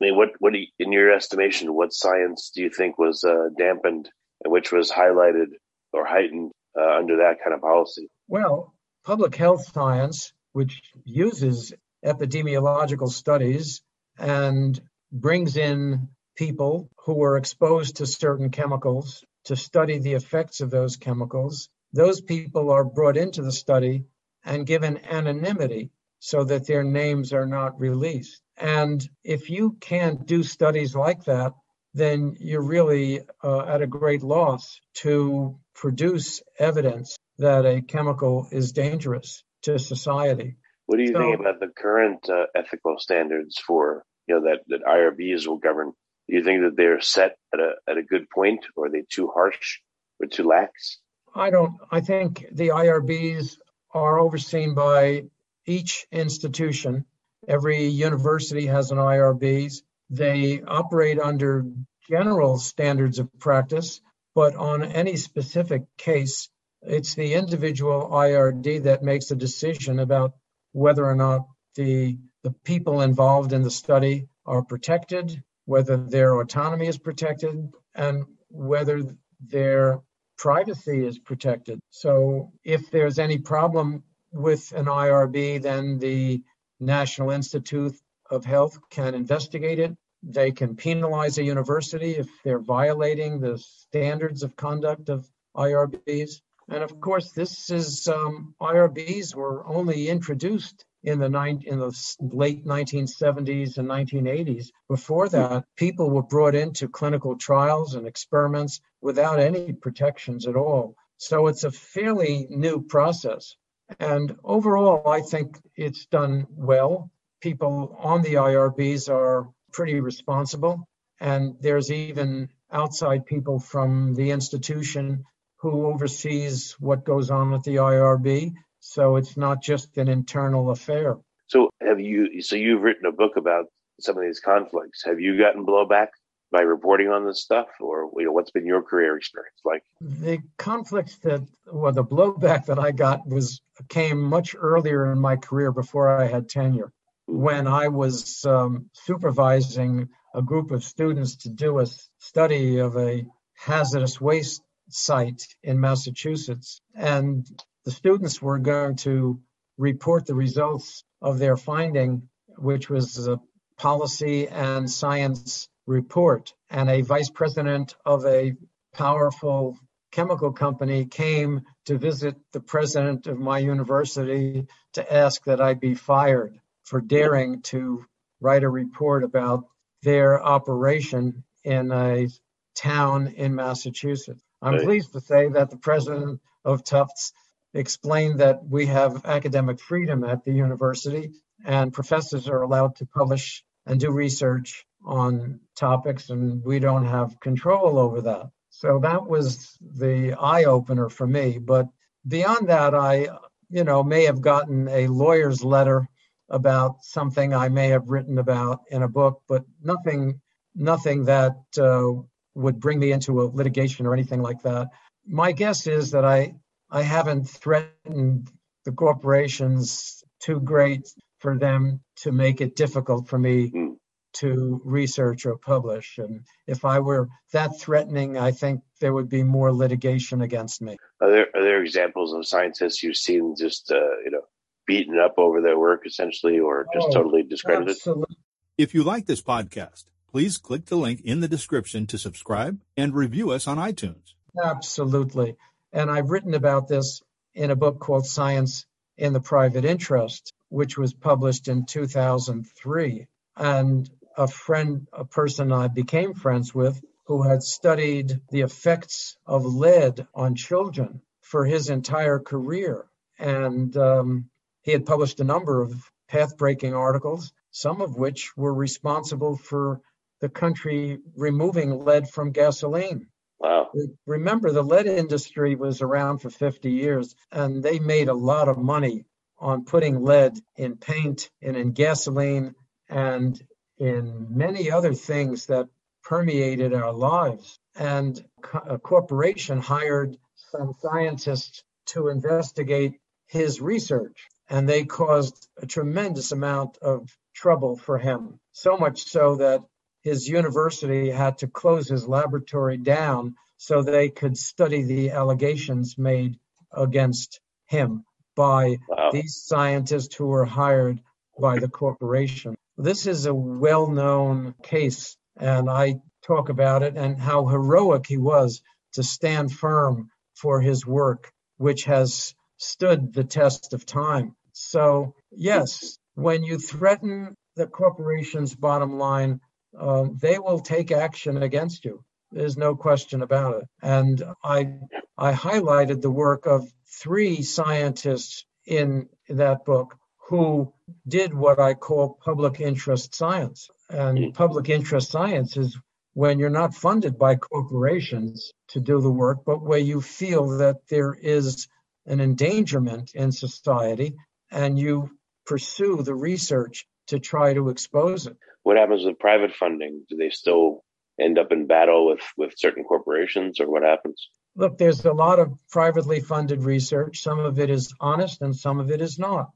I 0.00 0.06
mean, 0.06 0.16
what, 0.16 0.30
what, 0.38 0.54
you, 0.54 0.66
in 0.78 0.92
your 0.92 1.12
estimation, 1.12 1.72
what 1.72 1.92
science 1.92 2.50
do 2.54 2.62
you 2.62 2.70
think 2.70 2.98
was 2.98 3.24
uh, 3.24 3.48
dampened 3.56 4.08
and 4.42 4.52
which 4.52 4.72
was 4.72 4.90
highlighted 4.90 5.48
or 5.92 6.04
heightened 6.04 6.52
uh, 6.78 6.98
under 6.98 7.18
that 7.18 7.38
kind 7.42 7.54
of 7.54 7.60
policy? 7.60 8.08
Well, 8.28 8.74
public 9.04 9.36
health 9.36 9.70
science, 9.72 10.32
which 10.52 10.82
uses 11.04 11.72
epidemiological 12.04 13.10
studies 13.10 13.82
and 14.18 14.80
brings 15.12 15.56
in 15.56 16.08
people 16.36 16.90
who 17.04 17.14
were 17.14 17.36
exposed 17.36 17.96
to 17.96 18.06
certain 18.06 18.50
chemicals 18.50 19.24
to 19.44 19.56
study 19.56 19.98
the 19.98 20.14
effects 20.14 20.60
of 20.60 20.70
those 20.70 20.96
chemicals. 20.96 21.68
Those 21.92 22.20
people 22.20 22.70
are 22.70 22.84
brought 22.84 23.16
into 23.16 23.42
the 23.42 23.52
study 23.52 24.04
and 24.44 24.66
given 24.66 25.04
anonymity 25.04 25.90
so 26.20 26.44
that 26.44 26.66
their 26.66 26.84
names 26.84 27.32
are 27.32 27.46
not 27.46 27.78
released. 27.78 28.40
And 28.62 29.04
if 29.24 29.50
you 29.50 29.76
can't 29.80 30.24
do 30.24 30.44
studies 30.44 30.94
like 30.94 31.24
that, 31.24 31.52
then 31.94 32.36
you're 32.38 32.62
really 32.62 33.22
uh, 33.42 33.66
at 33.66 33.82
a 33.82 33.88
great 33.88 34.22
loss 34.22 34.80
to 35.02 35.58
produce 35.74 36.40
evidence 36.60 37.16
that 37.38 37.66
a 37.66 37.82
chemical 37.82 38.46
is 38.52 38.70
dangerous 38.70 39.42
to 39.62 39.80
society. 39.80 40.58
What 40.86 40.98
do 40.98 41.02
you 41.02 41.12
so, 41.12 41.18
think 41.18 41.40
about 41.40 41.58
the 41.58 41.72
current 41.76 42.28
uh, 42.30 42.44
ethical 42.54 43.00
standards 43.00 43.58
for 43.58 44.04
you 44.28 44.36
know 44.36 44.42
that 44.42 44.60
that 44.68 44.84
IRBs 44.84 45.48
will 45.48 45.58
govern? 45.58 45.92
Do 46.28 46.36
you 46.36 46.44
think 46.44 46.62
that 46.62 46.76
they're 46.76 47.00
set 47.00 47.36
at 47.52 47.58
a 47.58 47.72
at 47.88 47.98
a 47.98 48.02
good 48.04 48.30
point, 48.30 48.64
or 48.76 48.86
are 48.86 48.90
they 48.90 49.04
too 49.10 49.28
harsh 49.34 49.80
or 50.20 50.28
too 50.28 50.44
lax? 50.44 51.00
I 51.34 51.50
don't. 51.50 51.78
I 51.90 52.00
think 52.00 52.46
the 52.52 52.68
IRBs 52.68 53.56
are 53.92 54.20
overseen 54.20 54.74
by 54.74 55.24
each 55.66 56.06
institution. 56.12 57.06
Every 57.48 57.86
university 57.86 58.66
has 58.66 58.90
an 58.90 58.98
IRBs. 58.98 59.82
They 60.10 60.62
operate 60.62 61.18
under 61.18 61.64
general 62.08 62.58
standards 62.58 63.18
of 63.18 63.28
practice, 63.38 64.00
but 64.34 64.54
on 64.54 64.84
any 64.84 65.16
specific 65.16 65.82
case, 65.96 66.48
it's 66.82 67.14
the 67.14 67.34
individual 67.34 68.08
IRB 68.10 68.84
that 68.84 69.02
makes 69.02 69.30
a 69.30 69.36
decision 69.36 69.98
about 69.98 70.32
whether 70.72 71.04
or 71.04 71.14
not 71.14 71.46
the, 71.74 72.18
the 72.42 72.52
people 72.64 73.00
involved 73.00 73.52
in 73.52 73.62
the 73.62 73.70
study 73.70 74.28
are 74.46 74.62
protected, 74.62 75.42
whether 75.64 75.96
their 75.96 76.40
autonomy 76.40 76.86
is 76.86 76.98
protected, 76.98 77.72
and 77.94 78.24
whether 78.48 79.02
their 79.40 80.00
privacy 80.38 81.04
is 81.04 81.18
protected. 81.18 81.78
So 81.90 82.52
if 82.64 82.90
there's 82.90 83.18
any 83.18 83.38
problem 83.38 84.02
with 84.32 84.72
an 84.72 84.86
IRB, 84.86 85.62
then 85.62 85.98
the 85.98 86.42
National 86.82 87.30
Institute 87.30 87.94
of 88.30 88.44
Health 88.44 88.78
can 88.90 89.14
investigate 89.14 89.78
it. 89.78 89.96
They 90.22 90.50
can 90.52 90.76
penalize 90.76 91.38
a 91.38 91.42
university 91.42 92.16
if 92.16 92.28
they're 92.44 92.58
violating 92.58 93.40
the 93.40 93.58
standards 93.58 94.42
of 94.42 94.56
conduct 94.56 95.08
of 95.08 95.28
IRBs. 95.56 96.40
And 96.68 96.82
of 96.82 97.00
course, 97.00 97.32
this 97.32 97.70
is 97.70 98.08
um, 98.08 98.54
IRBs 98.60 99.34
were 99.34 99.66
only 99.66 100.08
introduced 100.08 100.84
in 101.02 101.18
the 101.18 101.26
in 101.66 101.78
the 101.78 102.16
late 102.20 102.64
1970s 102.64 103.78
and 103.78 103.88
1980s. 103.88 104.70
Before 104.88 105.28
that, 105.28 105.64
people 105.76 106.10
were 106.10 106.22
brought 106.22 106.54
into 106.54 106.88
clinical 106.88 107.36
trials 107.36 107.94
and 107.94 108.06
experiments 108.06 108.80
without 109.00 109.40
any 109.40 109.72
protections 109.72 110.46
at 110.46 110.56
all. 110.56 110.94
So 111.16 111.48
it's 111.48 111.64
a 111.64 111.72
fairly 111.72 112.46
new 112.50 112.82
process. 112.82 113.56
And 113.98 114.36
overall, 114.44 115.08
I 115.08 115.20
think 115.20 115.60
it's 115.76 116.06
done 116.06 116.46
well. 116.50 117.10
People 117.40 117.96
on 117.98 118.22
the 118.22 118.34
IRBs 118.34 119.08
are 119.08 119.48
pretty 119.72 120.00
responsible. 120.00 120.88
And 121.20 121.56
there's 121.60 121.90
even 121.90 122.48
outside 122.70 123.26
people 123.26 123.58
from 123.58 124.14
the 124.14 124.30
institution 124.30 125.24
who 125.58 125.86
oversees 125.86 126.74
what 126.80 127.04
goes 127.04 127.30
on 127.30 127.54
at 127.54 127.62
the 127.62 127.76
IRB. 127.76 128.52
So 128.80 129.16
it's 129.16 129.36
not 129.36 129.62
just 129.62 129.96
an 129.96 130.08
internal 130.08 130.70
affair. 130.70 131.16
So 131.46 131.70
have 131.80 132.00
you? 132.00 132.42
So 132.42 132.56
you've 132.56 132.82
written 132.82 133.06
a 133.06 133.12
book 133.12 133.36
about 133.36 133.66
some 134.00 134.16
of 134.16 134.22
these 134.22 134.40
conflicts. 134.40 135.04
Have 135.04 135.20
you 135.20 135.38
gotten 135.38 135.64
blowback 135.64 136.08
by 136.52 136.60
reporting 136.60 137.08
on 137.08 137.26
this 137.26 137.42
stuff, 137.42 137.68
or 137.80 138.10
you 138.16 138.26
know, 138.26 138.32
what's 138.32 138.50
been 138.50 138.66
your 138.66 138.82
career 138.82 139.16
experience 139.16 139.60
like? 139.64 139.82
The 140.00 140.38
conflicts 140.58 141.16
that, 141.18 141.46
well, 141.72 141.92
the 141.92 142.04
blowback 142.04 142.66
that 142.66 142.78
I 142.78 142.92
got 142.92 143.26
was 143.26 143.62
came 143.88 144.22
much 144.22 144.54
earlier 144.56 145.10
in 145.10 145.18
my 145.18 145.36
career 145.36 145.72
before 145.72 146.20
I 146.20 146.26
had 146.28 146.48
tenure 146.48 146.92
when 147.26 147.66
I 147.66 147.88
was 147.88 148.44
um, 148.44 148.90
supervising 148.92 150.08
a 150.34 150.42
group 150.42 150.70
of 150.70 150.84
students 150.84 151.36
to 151.36 151.48
do 151.48 151.78
a 151.78 151.86
study 152.18 152.78
of 152.78 152.96
a 152.96 153.24
hazardous 153.54 154.20
waste 154.20 154.62
site 154.88 155.42
in 155.62 155.80
Massachusetts. 155.80 156.80
And 156.94 157.46
the 157.84 157.90
students 157.90 158.42
were 158.42 158.58
going 158.58 158.96
to 158.96 159.40
report 159.78 160.26
the 160.26 160.34
results 160.34 161.04
of 161.20 161.38
their 161.38 161.56
finding, 161.56 162.28
which 162.58 162.90
was 162.90 163.26
a 163.26 163.40
policy 163.78 164.48
and 164.48 164.90
science 164.90 165.68
report. 165.86 166.52
And 166.70 166.88
a 166.88 167.02
vice 167.02 167.30
president 167.30 167.94
of 168.04 168.24
a 168.24 168.54
powerful 168.94 169.78
chemical 170.10 170.52
company 170.52 171.06
came 171.06 171.62
to 171.86 171.98
visit 171.98 172.36
the 172.52 172.60
president 172.60 173.26
of 173.26 173.38
my 173.38 173.58
university 173.58 174.66
to 174.92 175.12
ask 175.12 175.42
that 175.44 175.60
I 175.60 175.74
be 175.74 175.94
fired 175.94 176.60
for 176.84 177.00
daring 177.00 177.62
to 177.62 178.04
write 178.40 178.62
a 178.62 178.68
report 178.68 179.24
about 179.24 179.64
their 180.02 180.42
operation 180.42 181.44
in 181.64 181.90
a 181.92 182.28
town 182.74 183.28
in 183.28 183.54
Massachusetts. 183.54 184.42
I'm 184.60 184.74
right. 184.74 184.84
pleased 184.84 185.12
to 185.12 185.20
say 185.20 185.48
that 185.48 185.70
the 185.70 185.76
president 185.76 186.40
of 186.64 186.84
Tufts 186.84 187.32
explained 187.74 188.40
that 188.40 188.64
we 188.68 188.86
have 188.86 189.24
academic 189.24 189.80
freedom 189.80 190.24
at 190.24 190.44
the 190.44 190.52
university 190.52 191.32
and 191.64 191.92
professors 191.92 192.48
are 192.48 192.62
allowed 192.62 192.96
to 192.96 193.06
publish 193.06 193.64
and 193.86 193.98
do 193.98 194.10
research 194.10 194.84
on 195.04 195.60
topics 195.76 196.30
and 196.30 196.62
we 196.64 196.78
don't 196.78 197.06
have 197.06 197.40
control 197.40 197.98
over 197.98 198.20
that. 198.22 198.46
So 198.70 199.00
that 199.00 199.26
was 199.26 199.76
the 199.80 200.34
eye 200.34 200.64
opener 200.64 201.08
for 201.08 201.26
me. 201.26 201.58
But 201.58 201.88
beyond 202.26 202.68
that, 202.68 202.94
I, 202.94 203.28
you 203.68 203.84
know, 203.84 204.02
may 204.02 204.24
have 204.24 204.40
gotten 204.40 204.88
a 204.88 205.08
lawyer's 205.08 205.62
letter 205.62 206.08
about 206.48 206.96
something 207.02 207.54
I 207.54 207.68
may 207.68 207.88
have 207.88 208.08
written 208.08 208.38
about 208.38 208.80
in 208.90 209.02
a 209.02 209.08
book, 209.08 209.42
but 209.48 209.64
nothing, 209.82 210.40
nothing 210.74 211.24
that 211.26 211.56
uh, 211.78 212.12
would 212.54 212.80
bring 212.80 212.98
me 212.98 213.12
into 213.12 213.42
a 213.42 213.44
litigation 213.44 214.06
or 214.06 214.14
anything 214.14 214.42
like 214.42 214.62
that. 214.62 214.88
My 215.26 215.52
guess 215.52 215.86
is 215.86 216.10
that 216.12 216.24
I, 216.24 216.54
I 216.90 217.02
haven't 217.02 217.48
threatened 217.48 218.50
the 218.84 218.92
corporations 218.92 220.22
too 220.40 220.60
great 220.60 221.08
for 221.38 221.58
them 221.58 222.00
to 222.16 222.32
make 222.32 222.60
it 222.60 222.76
difficult 222.76 223.28
for 223.28 223.38
me 223.38 223.70
mm. 223.70 223.96
To 224.34 224.80
research 224.84 225.46
or 225.46 225.56
publish. 225.56 226.18
And 226.18 226.44
if 226.66 226.84
I 226.84 227.00
were 227.00 227.28
that 227.52 227.78
threatening, 227.80 228.38
I 228.38 228.50
think 228.50 228.82
there 229.00 229.12
would 229.12 229.28
be 229.28 229.42
more 229.42 229.72
litigation 229.72 230.42
against 230.42 230.80
me. 230.80 230.96
Are 231.20 231.30
there 231.30 231.46
are 231.54 231.62
there 231.62 231.82
examples 231.82 232.32
of 232.32 232.46
scientists 232.46 233.02
you've 233.02 233.16
seen 233.16 233.54
just 233.56 233.90
uh, 233.90 234.18
you 234.24 234.30
know 234.30 234.42
beaten 234.86 235.18
up 235.18 235.34
over 235.38 235.60
their 235.60 235.78
work 235.78 236.06
essentially, 236.06 236.58
or 236.58 236.86
just 236.92 237.08
oh, 237.10 237.12
totally 237.12 237.42
discredited? 237.42 237.96
Absolutely. 237.96 238.36
If 238.78 238.94
you 238.94 239.02
like 239.02 239.26
this 239.26 239.42
podcast, 239.42 240.04
please 240.30 240.56
click 240.56 240.86
the 240.86 240.96
link 240.96 241.20
in 241.22 241.40
the 241.40 241.48
description 241.48 242.06
to 242.06 242.18
subscribe 242.18 242.80
and 242.96 243.14
review 243.14 243.50
us 243.50 243.66
on 243.66 243.76
iTunes. 243.76 244.32
Absolutely. 244.60 245.56
And 245.92 246.10
I've 246.10 246.30
written 246.30 246.54
about 246.54 246.88
this 246.88 247.22
in 247.54 247.70
a 247.70 247.76
book 247.76 248.00
called 248.00 248.26
Science 248.26 248.86
in 249.16 249.32
the 249.32 249.40
Private 249.40 249.84
Interest, 249.84 250.52
which 250.68 250.96
was 250.96 251.12
published 251.12 251.68
in 251.68 251.84
2003. 251.84 253.26
And 253.56 254.10
a 254.36 254.48
friend, 254.48 255.08
a 255.12 255.24
person 255.24 255.72
I 255.72 255.88
became 255.88 256.34
friends 256.34 256.74
with, 256.74 257.00
who 257.26 257.42
had 257.42 257.62
studied 257.62 258.40
the 258.50 258.62
effects 258.62 259.36
of 259.46 259.64
lead 259.64 260.26
on 260.34 260.54
children 260.54 261.22
for 261.40 261.64
his 261.64 261.88
entire 261.88 262.38
career. 262.38 263.06
And 263.38 263.96
um, 263.96 264.50
he 264.82 264.92
had 264.92 265.06
published 265.06 265.40
a 265.40 265.44
number 265.44 265.80
of 265.80 265.94
path 266.28 266.56
breaking 266.56 266.94
articles, 266.94 267.52
some 267.70 268.00
of 268.00 268.16
which 268.16 268.56
were 268.56 268.74
responsible 268.74 269.56
for 269.56 270.00
the 270.40 270.48
country 270.48 271.18
removing 271.36 272.04
lead 272.04 272.28
from 272.28 272.50
gasoline. 272.50 273.28
Wow. 273.60 273.90
Remember, 274.26 274.72
the 274.72 274.82
lead 274.82 275.06
industry 275.06 275.76
was 275.76 276.02
around 276.02 276.38
for 276.38 276.50
50 276.50 276.90
years, 276.90 277.36
and 277.52 277.82
they 277.82 278.00
made 278.00 278.28
a 278.28 278.34
lot 278.34 278.68
of 278.68 278.76
money 278.76 279.24
on 279.58 279.84
putting 279.84 280.24
lead 280.24 280.58
in 280.76 280.96
paint 280.96 281.48
and 281.62 281.76
in 281.76 281.92
gasoline 281.92 282.74
and 283.08 283.62
in 283.98 284.46
many 284.50 284.90
other 284.90 285.14
things 285.14 285.66
that 285.66 285.88
permeated 286.22 286.94
our 286.94 287.12
lives. 287.12 287.78
And 287.94 288.42
a 288.86 288.98
corporation 288.98 289.80
hired 289.80 290.36
some 290.70 290.94
scientists 291.00 291.84
to 292.06 292.28
investigate 292.28 293.20
his 293.46 293.80
research, 293.80 294.48
and 294.68 294.88
they 294.88 295.04
caused 295.04 295.68
a 295.80 295.86
tremendous 295.86 296.52
amount 296.52 296.98
of 296.98 297.28
trouble 297.54 297.96
for 297.96 298.18
him. 298.18 298.58
So 298.72 298.96
much 298.96 299.24
so 299.24 299.56
that 299.56 299.82
his 300.22 300.48
university 300.48 301.30
had 301.30 301.58
to 301.58 301.66
close 301.66 302.08
his 302.08 302.26
laboratory 302.26 302.96
down 302.96 303.56
so 303.76 304.02
they 304.02 304.30
could 304.30 304.56
study 304.56 305.02
the 305.02 305.30
allegations 305.30 306.16
made 306.16 306.58
against 306.92 307.60
him 307.86 308.24
by 308.54 308.98
wow. 309.08 309.30
these 309.32 309.56
scientists 309.56 310.34
who 310.34 310.46
were 310.46 310.64
hired 310.64 311.20
by 311.60 311.78
the 311.78 311.88
corporation. 311.88 312.74
This 312.96 313.26
is 313.26 313.46
a 313.46 313.54
well 313.54 314.08
known 314.08 314.74
case, 314.82 315.36
and 315.56 315.88
I 315.88 316.20
talk 316.46 316.68
about 316.68 317.02
it 317.02 317.16
and 317.16 317.38
how 317.40 317.66
heroic 317.66 318.26
he 318.26 318.36
was 318.36 318.82
to 319.14 319.22
stand 319.22 319.72
firm 319.72 320.30
for 320.54 320.80
his 320.80 321.06
work, 321.06 321.50
which 321.76 322.04
has 322.04 322.54
stood 322.76 323.32
the 323.32 323.44
test 323.44 323.92
of 323.92 324.04
time. 324.06 324.54
So, 324.72 325.34
yes, 325.50 326.18
when 326.34 326.64
you 326.64 326.78
threaten 326.78 327.54
the 327.76 327.86
corporation's 327.86 328.74
bottom 328.74 329.18
line, 329.18 329.60
uh, 329.98 330.26
they 330.40 330.58
will 330.58 330.80
take 330.80 331.12
action 331.12 331.62
against 331.62 332.04
you. 332.04 332.24
There's 332.50 332.76
no 332.76 332.94
question 332.94 333.42
about 333.42 333.82
it. 333.82 333.88
And 334.02 334.42
I 334.62 334.98
I 335.38 335.52
highlighted 335.52 336.20
the 336.20 336.30
work 336.30 336.66
of 336.66 336.86
three 337.06 337.62
scientists 337.62 338.64
in 338.86 339.28
that 339.48 339.84
book 339.84 340.16
who 340.52 340.92
did 341.26 341.54
what 341.54 341.80
I 341.80 341.94
call 341.94 342.38
public 342.44 342.80
interest 342.80 343.34
science. 343.34 343.88
And 344.08 344.38
hmm. 344.38 344.50
public 344.50 344.88
interest 344.88 345.30
science 345.30 345.76
is 345.76 345.98
when 346.34 346.58
you're 346.58 346.70
not 346.70 346.94
funded 346.94 347.38
by 347.38 347.56
corporations 347.56 348.72
to 348.88 349.00
do 349.00 349.20
the 349.20 349.30
work, 349.30 349.64
but 349.66 349.82
where 349.82 349.98
you 349.98 350.20
feel 350.20 350.78
that 350.78 350.96
there 351.08 351.34
is 351.34 351.88
an 352.26 352.40
endangerment 352.40 353.32
in 353.34 353.52
society 353.52 354.34
and 354.70 354.98
you 354.98 355.30
pursue 355.66 356.22
the 356.22 356.34
research 356.34 357.06
to 357.26 357.38
try 357.38 357.74
to 357.74 357.88
expose 357.88 358.46
it 358.46 358.56
what 358.82 358.96
happens 358.96 359.24
with 359.24 359.38
private 359.38 359.74
funding? 359.74 360.24
Do 360.28 360.36
they 360.36 360.50
still 360.50 361.04
end 361.40 361.58
up 361.58 361.72
in 361.72 361.86
battle 361.86 362.26
with, 362.26 362.40
with 362.56 362.74
certain 362.76 363.04
corporations 363.04 363.80
or 363.80 363.90
what 363.90 364.02
happens? 364.02 364.48
Look, 364.76 364.98
there's 364.98 365.24
a 365.24 365.32
lot 365.32 365.58
of 365.58 365.72
privately 365.90 366.40
funded 366.40 366.82
research. 366.82 367.42
Some 367.42 367.58
of 367.58 367.78
it 367.78 367.90
is 367.90 368.14
honest 368.20 368.62
and 368.62 368.74
some 368.74 369.00
of 369.00 369.10
it 369.10 369.20
is 369.20 369.38
not. 369.38 369.70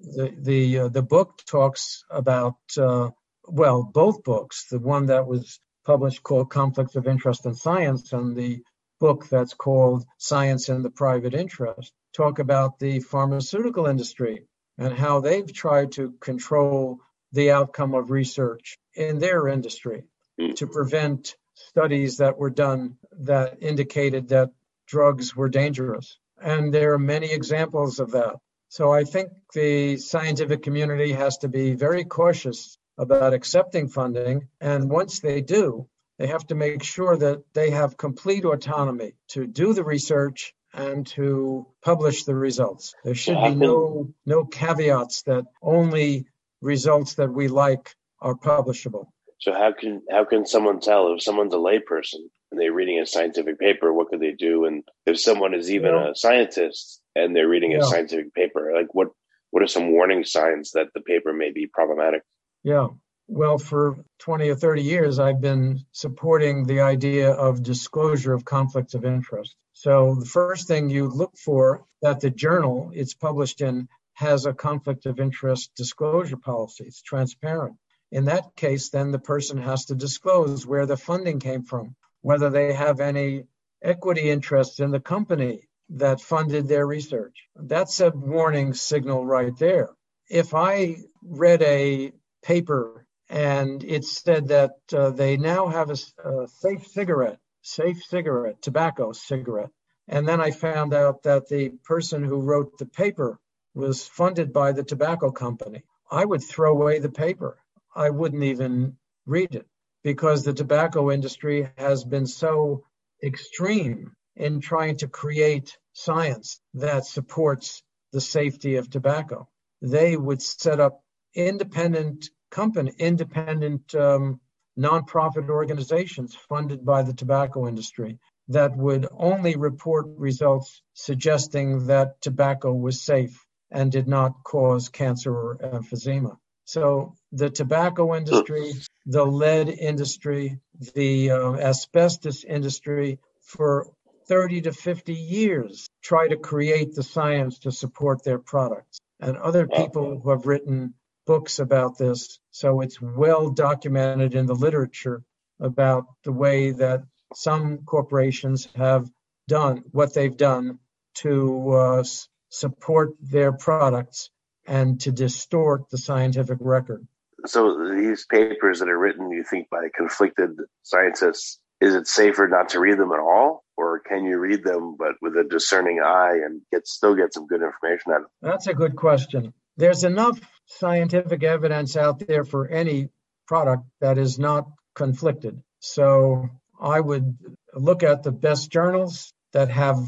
The 0.00 0.34
the 0.38 0.78
uh, 0.78 0.88
the 0.88 1.02
book 1.02 1.42
talks 1.46 2.04
about 2.10 2.56
uh, 2.76 3.10
well, 3.46 3.82
both 3.82 4.22
books. 4.22 4.66
The 4.70 4.78
one 4.78 5.06
that 5.06 5.26
was 5.26 5.60
published 5.84 6.22
called 6.22 6.50
Conflicts 6.50 6.96
of 6.96 7.06
Interest 7.06 7.44
in 7.46 7.54
Science, 7.54 8.12
and 8.12 8.36
the 8.36 8.62
book 9.00 9.28
that's 9.28 9.54
called 9.54 10.04
Science 10.18 10.68
and 10.68 10.84
the 10.84 10.90
Private 10.90 11.34
Interest 11.34 11.92
talk 12.14 12.38
about 12.38 12.78
the 12.78 13.00
pharmaceutical 13.00 13.86
industry 13.86 14.46
and 14.78 14.92
how 14.96 15.20
they've 15.20 15.52
tried 15.52 15.92
to 15.92 16.12
control 16.20 16.98
the 17.32 17.50
outcome 17.50 17.94
of 17.94 18.10
research 18.10 18.78
in 18.94 19.18
their 19.18 19.48
industry 19.48 20.04
mm. 20.40 20.54
to 20.54 20.66
prevent 20.66 21.34
studies 21.54 22.18
that 22.18 22.38
were 22.38 22.50
done 22.50 22.96
that 23.12 23.58
indicated 23.60 24.28
that 24.28 24.50
drugs 24.86 25.34
were 25.34 25.48
dangerous. 25.48 26.18
And 26.40 26.72
there 26.72 26.92
are 26.92 26.98
many 26.98 27.32
examples 27.32 27.98
of 27.98 28.12
that. 28.12 28.36
So 28.72 28.90
I 28.90 29.04
think 29.04 29.28
the 29.52 29.98
scientific 29.98 30.62
community 30.62 31.12
has 31.12 31.36
to 31.38 31.48
be 31.48 31.74
very 31.74 32.04
cautious 32.04 32.78
about 32.96 33.34
accepting 33.34 33.86
funding. 33.86 34.48
And 34.62 34.88
once 34.88 35.20
they 35.20 35.42
do, 35.42 35.88
they 36.18 36.28
have 36.28 36.46
to 36.46 36.54
make 36.54 36.82
sure 36.82 37.14
that 37.18 37.42
they 37.52 37.68
have 37.68 37.98
complete 37.98 38.46
autonomy 38.46 39.12
to 39.32 39.46
do 39.46 39.74
the 39.74 39.84
research 39.84 40.54
and 40.72 41.06
to 41.08 41.66
publish 41.84 42.24
the 42.24 42.34
results. 42.34 42.94
There 43.04 43.14
should 43.14 43.42
be 43.44 43.54
no 43.54 44.14
no 44.24 44.46
caveats 44.46 45.20
that 45.24 45.44
only 45.60 46.24
results 46.62 47.16
that 47.16 47.30
we 47.30 47.48
like 47.48 47.94
are 48.22 48.34
publishable. 48.34 49.08
So 49.38 49.52
how 49.52 49.72
can 49.78 50.00
how 50.10 50.24
can 50.24 50.46
someone 50.46 50.80
tell 50.80 51.12
if 51.12 51.22
someone's 51.22 51.52
a 51.52 51.58
layperson 51.58 52.30
and 52.52 52.60
they're 52.60 52.72
reading 52.72 53.00
a 53.00 53.06
scientific 53.06 53.58
paper? 53.58 53.92
What 53.92 54.08
could 54.08 54.20
they 54.20 54.32
do? 54.32 54.66
And 54.66 54.84
if 55.06 55.18
someone 55.18 55.54
is 55.54 55.70
even 55.70 55.94
yeah. 55.94 56.10
a 56.10 56.14
scientist 56.14 57.00
and 57.16 57.34
they're 57.34 57.48
reading 57.48 57.72
yeah. 57.72 57.78
a 57.78 57.82
scientific 57.84 58.34
paper, 58.34 58.72
like 58.74 58.94
what 58.94 59.08
what 59.50 59.62
are 59.62 59.68
some 59.68 59.92
warning 59.92 60.24
signs 60.24 60.72
that 60.72 60.88
the 60.94 61.00
paper 61.00 61.32
may 61.32 61.50
be 61.50 61.66
problematic? 61.66 62.22
Yeah. 62.62 62.88
Well, 63.28 63.58
for 63.58 63.96
20 64.20 64.48
or 64.50 64.54
30 64.56 64.82
years, 64.82 65.18
I've 65.18 65.40
been 65.40 65.80
supporting 65.92 66.66
the 66.66 66.80
idea 66.80 67.30
of 67.30 67.62
disclosure 67.62 68.32
of 68.32 68.44
conflicts 68.44 68.94
of 68.94 69.04
interest. 69.04 69.54
So 69.72 70.16
the 70.16 70.26
first 70.26 70.68
thing 70.68 70.90
you 70.90 71.08
look 71.08 71.36
for 71.36 71.84
that 72.02 72.20
the 72.20 72.30
journal 72.30 72.90
it's 72.94 73.14
published 73.14 73.60
in 73.60 73.88
has 74.14 74.44
a 74.46 74.52
conflict 74.52 75.06
of 75.06 75.20
interest 75.20 75.70
disclosure 75.76 76.36
policy. 76.36 76.84
It's 76.84 77.02
transparent. 77.02 77.76
In 78.10 78.26
that 78.26 78.54
case, 78.56 78.90
then 78.90 79.10
the 79.10 79.18
person 79.18 79.56
has 79.58 79.86
to 79.86 79.94
disclose 79.94 80.66
where 80.66 80.84
the 80.84 80.98
funding 80.98 81.40
came 81.40 81.62
from, 81.62 81.96
whether 82.22 82.50
they 82.50 82.72
have 82.72 83.00
any 83.00 83.44
equity 83.82 84.30
interest 84.30 84.80
in 84.80 84.90
the 84.90 85.00
company 85.00 85.68
that 85.90 86.20
funded 86.20 86.68
their 86.68 86.86
research. 86.86 87.36
That's 87.56 88.00
a 88.00 88.10
warning 88.10 88.72
signal 88.72 89.26
right 89.26 89.56
there. 89.58 89.90
If 90.30 90.54
I 90.54 90.96
read 91.22 91.62
a 91.62 92.12
paper 92.42 93.06
and 93.28 93.84
it 93.84 94.04
said 94.04 94.48
that 94.48 94.72
uh, 94.92 95.10
they 95.10 95.36
now 95.36 95.66
have 95.68 95.90
a, 95.90 95.96
a 96.28 96.48
safe 96.48 96.86
cigarette, 96.86 97.38
safe 97.62 98.02
cigarette, 98.02 98.62
tobacco 98.62 99.12
cigarette, 99.12 99.70
and 100.08 100.26
then 100.26 100.40
I 100.40 100.50
found 100.50 100.94
out 100.94 101.22
that 101.24 101.48
the 101.48 101.70
person 101.84 102.24
who 102.24 102.40
wrote 102.40 102.78
the 102.78 102.86
paper 102.86 103.38
was 103.74 104.06
funded 104.06 104.52
by 104.52 104.72
the 104.72 104.82
tobacco 104.82 105.30
company, 105.30 105.82
I 106.10 106.24
would 106.24 106.42
throw 106.42 106.72
away 106.72 106.98
the 106.98 107.10
paper. 107.10 107.58
I 107.94 108.10
wouldn't 108.10 108.42
even 108.42 108.96
read 109.26 109.54
it 109.54 109.66
because 110.02 110.44
the 110.44 110.52
tobacco 110.52 111.10
industry 111.10 111.70
has 111.76 112.04
been 112.04 112.26
so 112.26 112.84
extreme 113.22 114.12
in 114.36 114.60
trying 114.60 114.96
to 114.98 115.08
create 115.08 115.78
science 115.92 116.60
that 116.74 117.04
supports 117.04 117.82
the 118.12 118.20
safety 118.20 118.76
of 118.76 118.90
tobacco. 118.90 119.48
They 119.80 120.16
would 120.16 120.42
set 120.42 120.80
up 120.80 121.02
independent 121.34 122.28
company, 122.50 122.92
independent 122.98 123.94
um, 123.94 124.40
nonprofit 124.78 125.48
organizations 125.48 126.34
funded 126.48 126.84
by 126.84 127.02
the 127.02 127.14
tobacco 127.14 127.68
industry 127.68 128.18
that 128.48 128.76
would 128.76 129.06
only 129.12 129.56
report 129.56 130.06
results 130.16 130.82
suggesting 130.94 131.86
that 131.86 132.20
tobacco 132.20 132.72
was 132.72 133.02
safe 133.02 133.44
and 133.70 133.92
did 133.92 134.08
not 134.08 134.32
cause 134.44 134.88
cancer 134.88 135.34
or 135.34 135.58
emphysema. 135.58 136.36
So 136.64 137.14
the 137.32 137.50
tobacco 137.50 138.14
industry, 138.14 138.72
the 139.06 139.24
lead 139.24 139.68
industry, 139.68 140.60
the 140.94 141.30
uh, 141.30 141.54
asbestos 141.54 142.44
industry 142.44 143.18
for 143.40 143.88
30 144.28 144.62
to 144.62 144.72
50 144.72 145.14
years 145.14 145.88
try 146.02 146.28
to 146.28 146.36
create 146.36 146.94
the 146.94 147.02
science 147.02 147.60
to 147.60 147.72
support 147.72 148.22
their 148.22 148.38
products. 148.38 149.00
And 149.18 149.36
other 149.36 149.66
people 149.66 150.20
who 150.20 150.30
have 150.30 150.46
written 150.46 150.94
books 151.26 151.58
about 151.58 151.96
this, 151.96 152.38
so 152.50 152.80
it's 152.80 153.00
well 153.00 153.50
documented 153.50 154.34
in 154.34 154.46
the 154.46 154.54
literature 154.54 155.22
about 155.60 156.06
the 156.24 156.32
way 156.32 156.72
that 156.72 157.02
some 157.34 157.78
corporations 157.78 158.68
have 158.74 159.08
done 159.48 159.84
what 159.92 160.12
they've 160.12 160.36
done 160.36 160.78
to 161.14 161.70
uh, 161.70 162.04
support 162.50 163.14
their 163.20 163.52
products 163.52 164.30
and 164.66 165.00
to 165.00 165.12
distort 165.12 165.88
the 165.90 165.98
scientific 165.98 166.58
record. 166.60 167.06
So 167.46 167.94
these 167.94 168.26
papers 168.26 168.78
that 168.78 168.88
are 168.88 168.98
written, 168.98 169.30
you 169.30 169.44
think 169.44 169.68
by 169.70 169.88
conflicted 169.94 170.50
scientists, 170.82 171.58
is 171.80 171.94
it 171.94 172.06
safer 172.06 172.46
not 172.46 172.70
to 172.70 172.80
read 172.80 172.98
them 172.98 173.12
at 173.12 173.18
all, 173.18 173.64
or 173.76 174.00
can 174.00 174.24
you 174.24 174.38
read 174.38 174.62
them 174.62 174.96
but 174.96 175.14
with 175.20 175.36
a 175.36 175.44
discerning 175.44 176.00
eye 176.00 176.40
and 176.44 176.62
get 176.70 176.86
still 176.86 177.16
get 177.16 177.34
some 177.34 177.46
good 177.46 177.62
information 177.62 178.12
out 178.12 178.16
of 178.16 178.22
them? 178.22 178.50
That's 178.50 178.68
a 178.68 178.74
good 178.74 178.94
question. 178.94 179.52
There's 179.76 180.04
enough 180.04 180.38
scientific 180.66 181.42
evidence 181.42 181.96
out 181.96 182.20
there 182.20 182.44
for 182.44 182.68
any 182.68 183.08
product 183.48 183.84
that 184.00 184.18
is 184.18 184.38
not 184.38 184.68
conflicted. 184.94 185.62
So 185.80 186.48
I 186.80 187.00
would 187.00 187.36
look 187.74 188.02
at 188.02 188.22
the 188.22 188.32
best 188.32 188.70
journals 188.70 189.32
that 189.52 189.68
have 189.70 189.98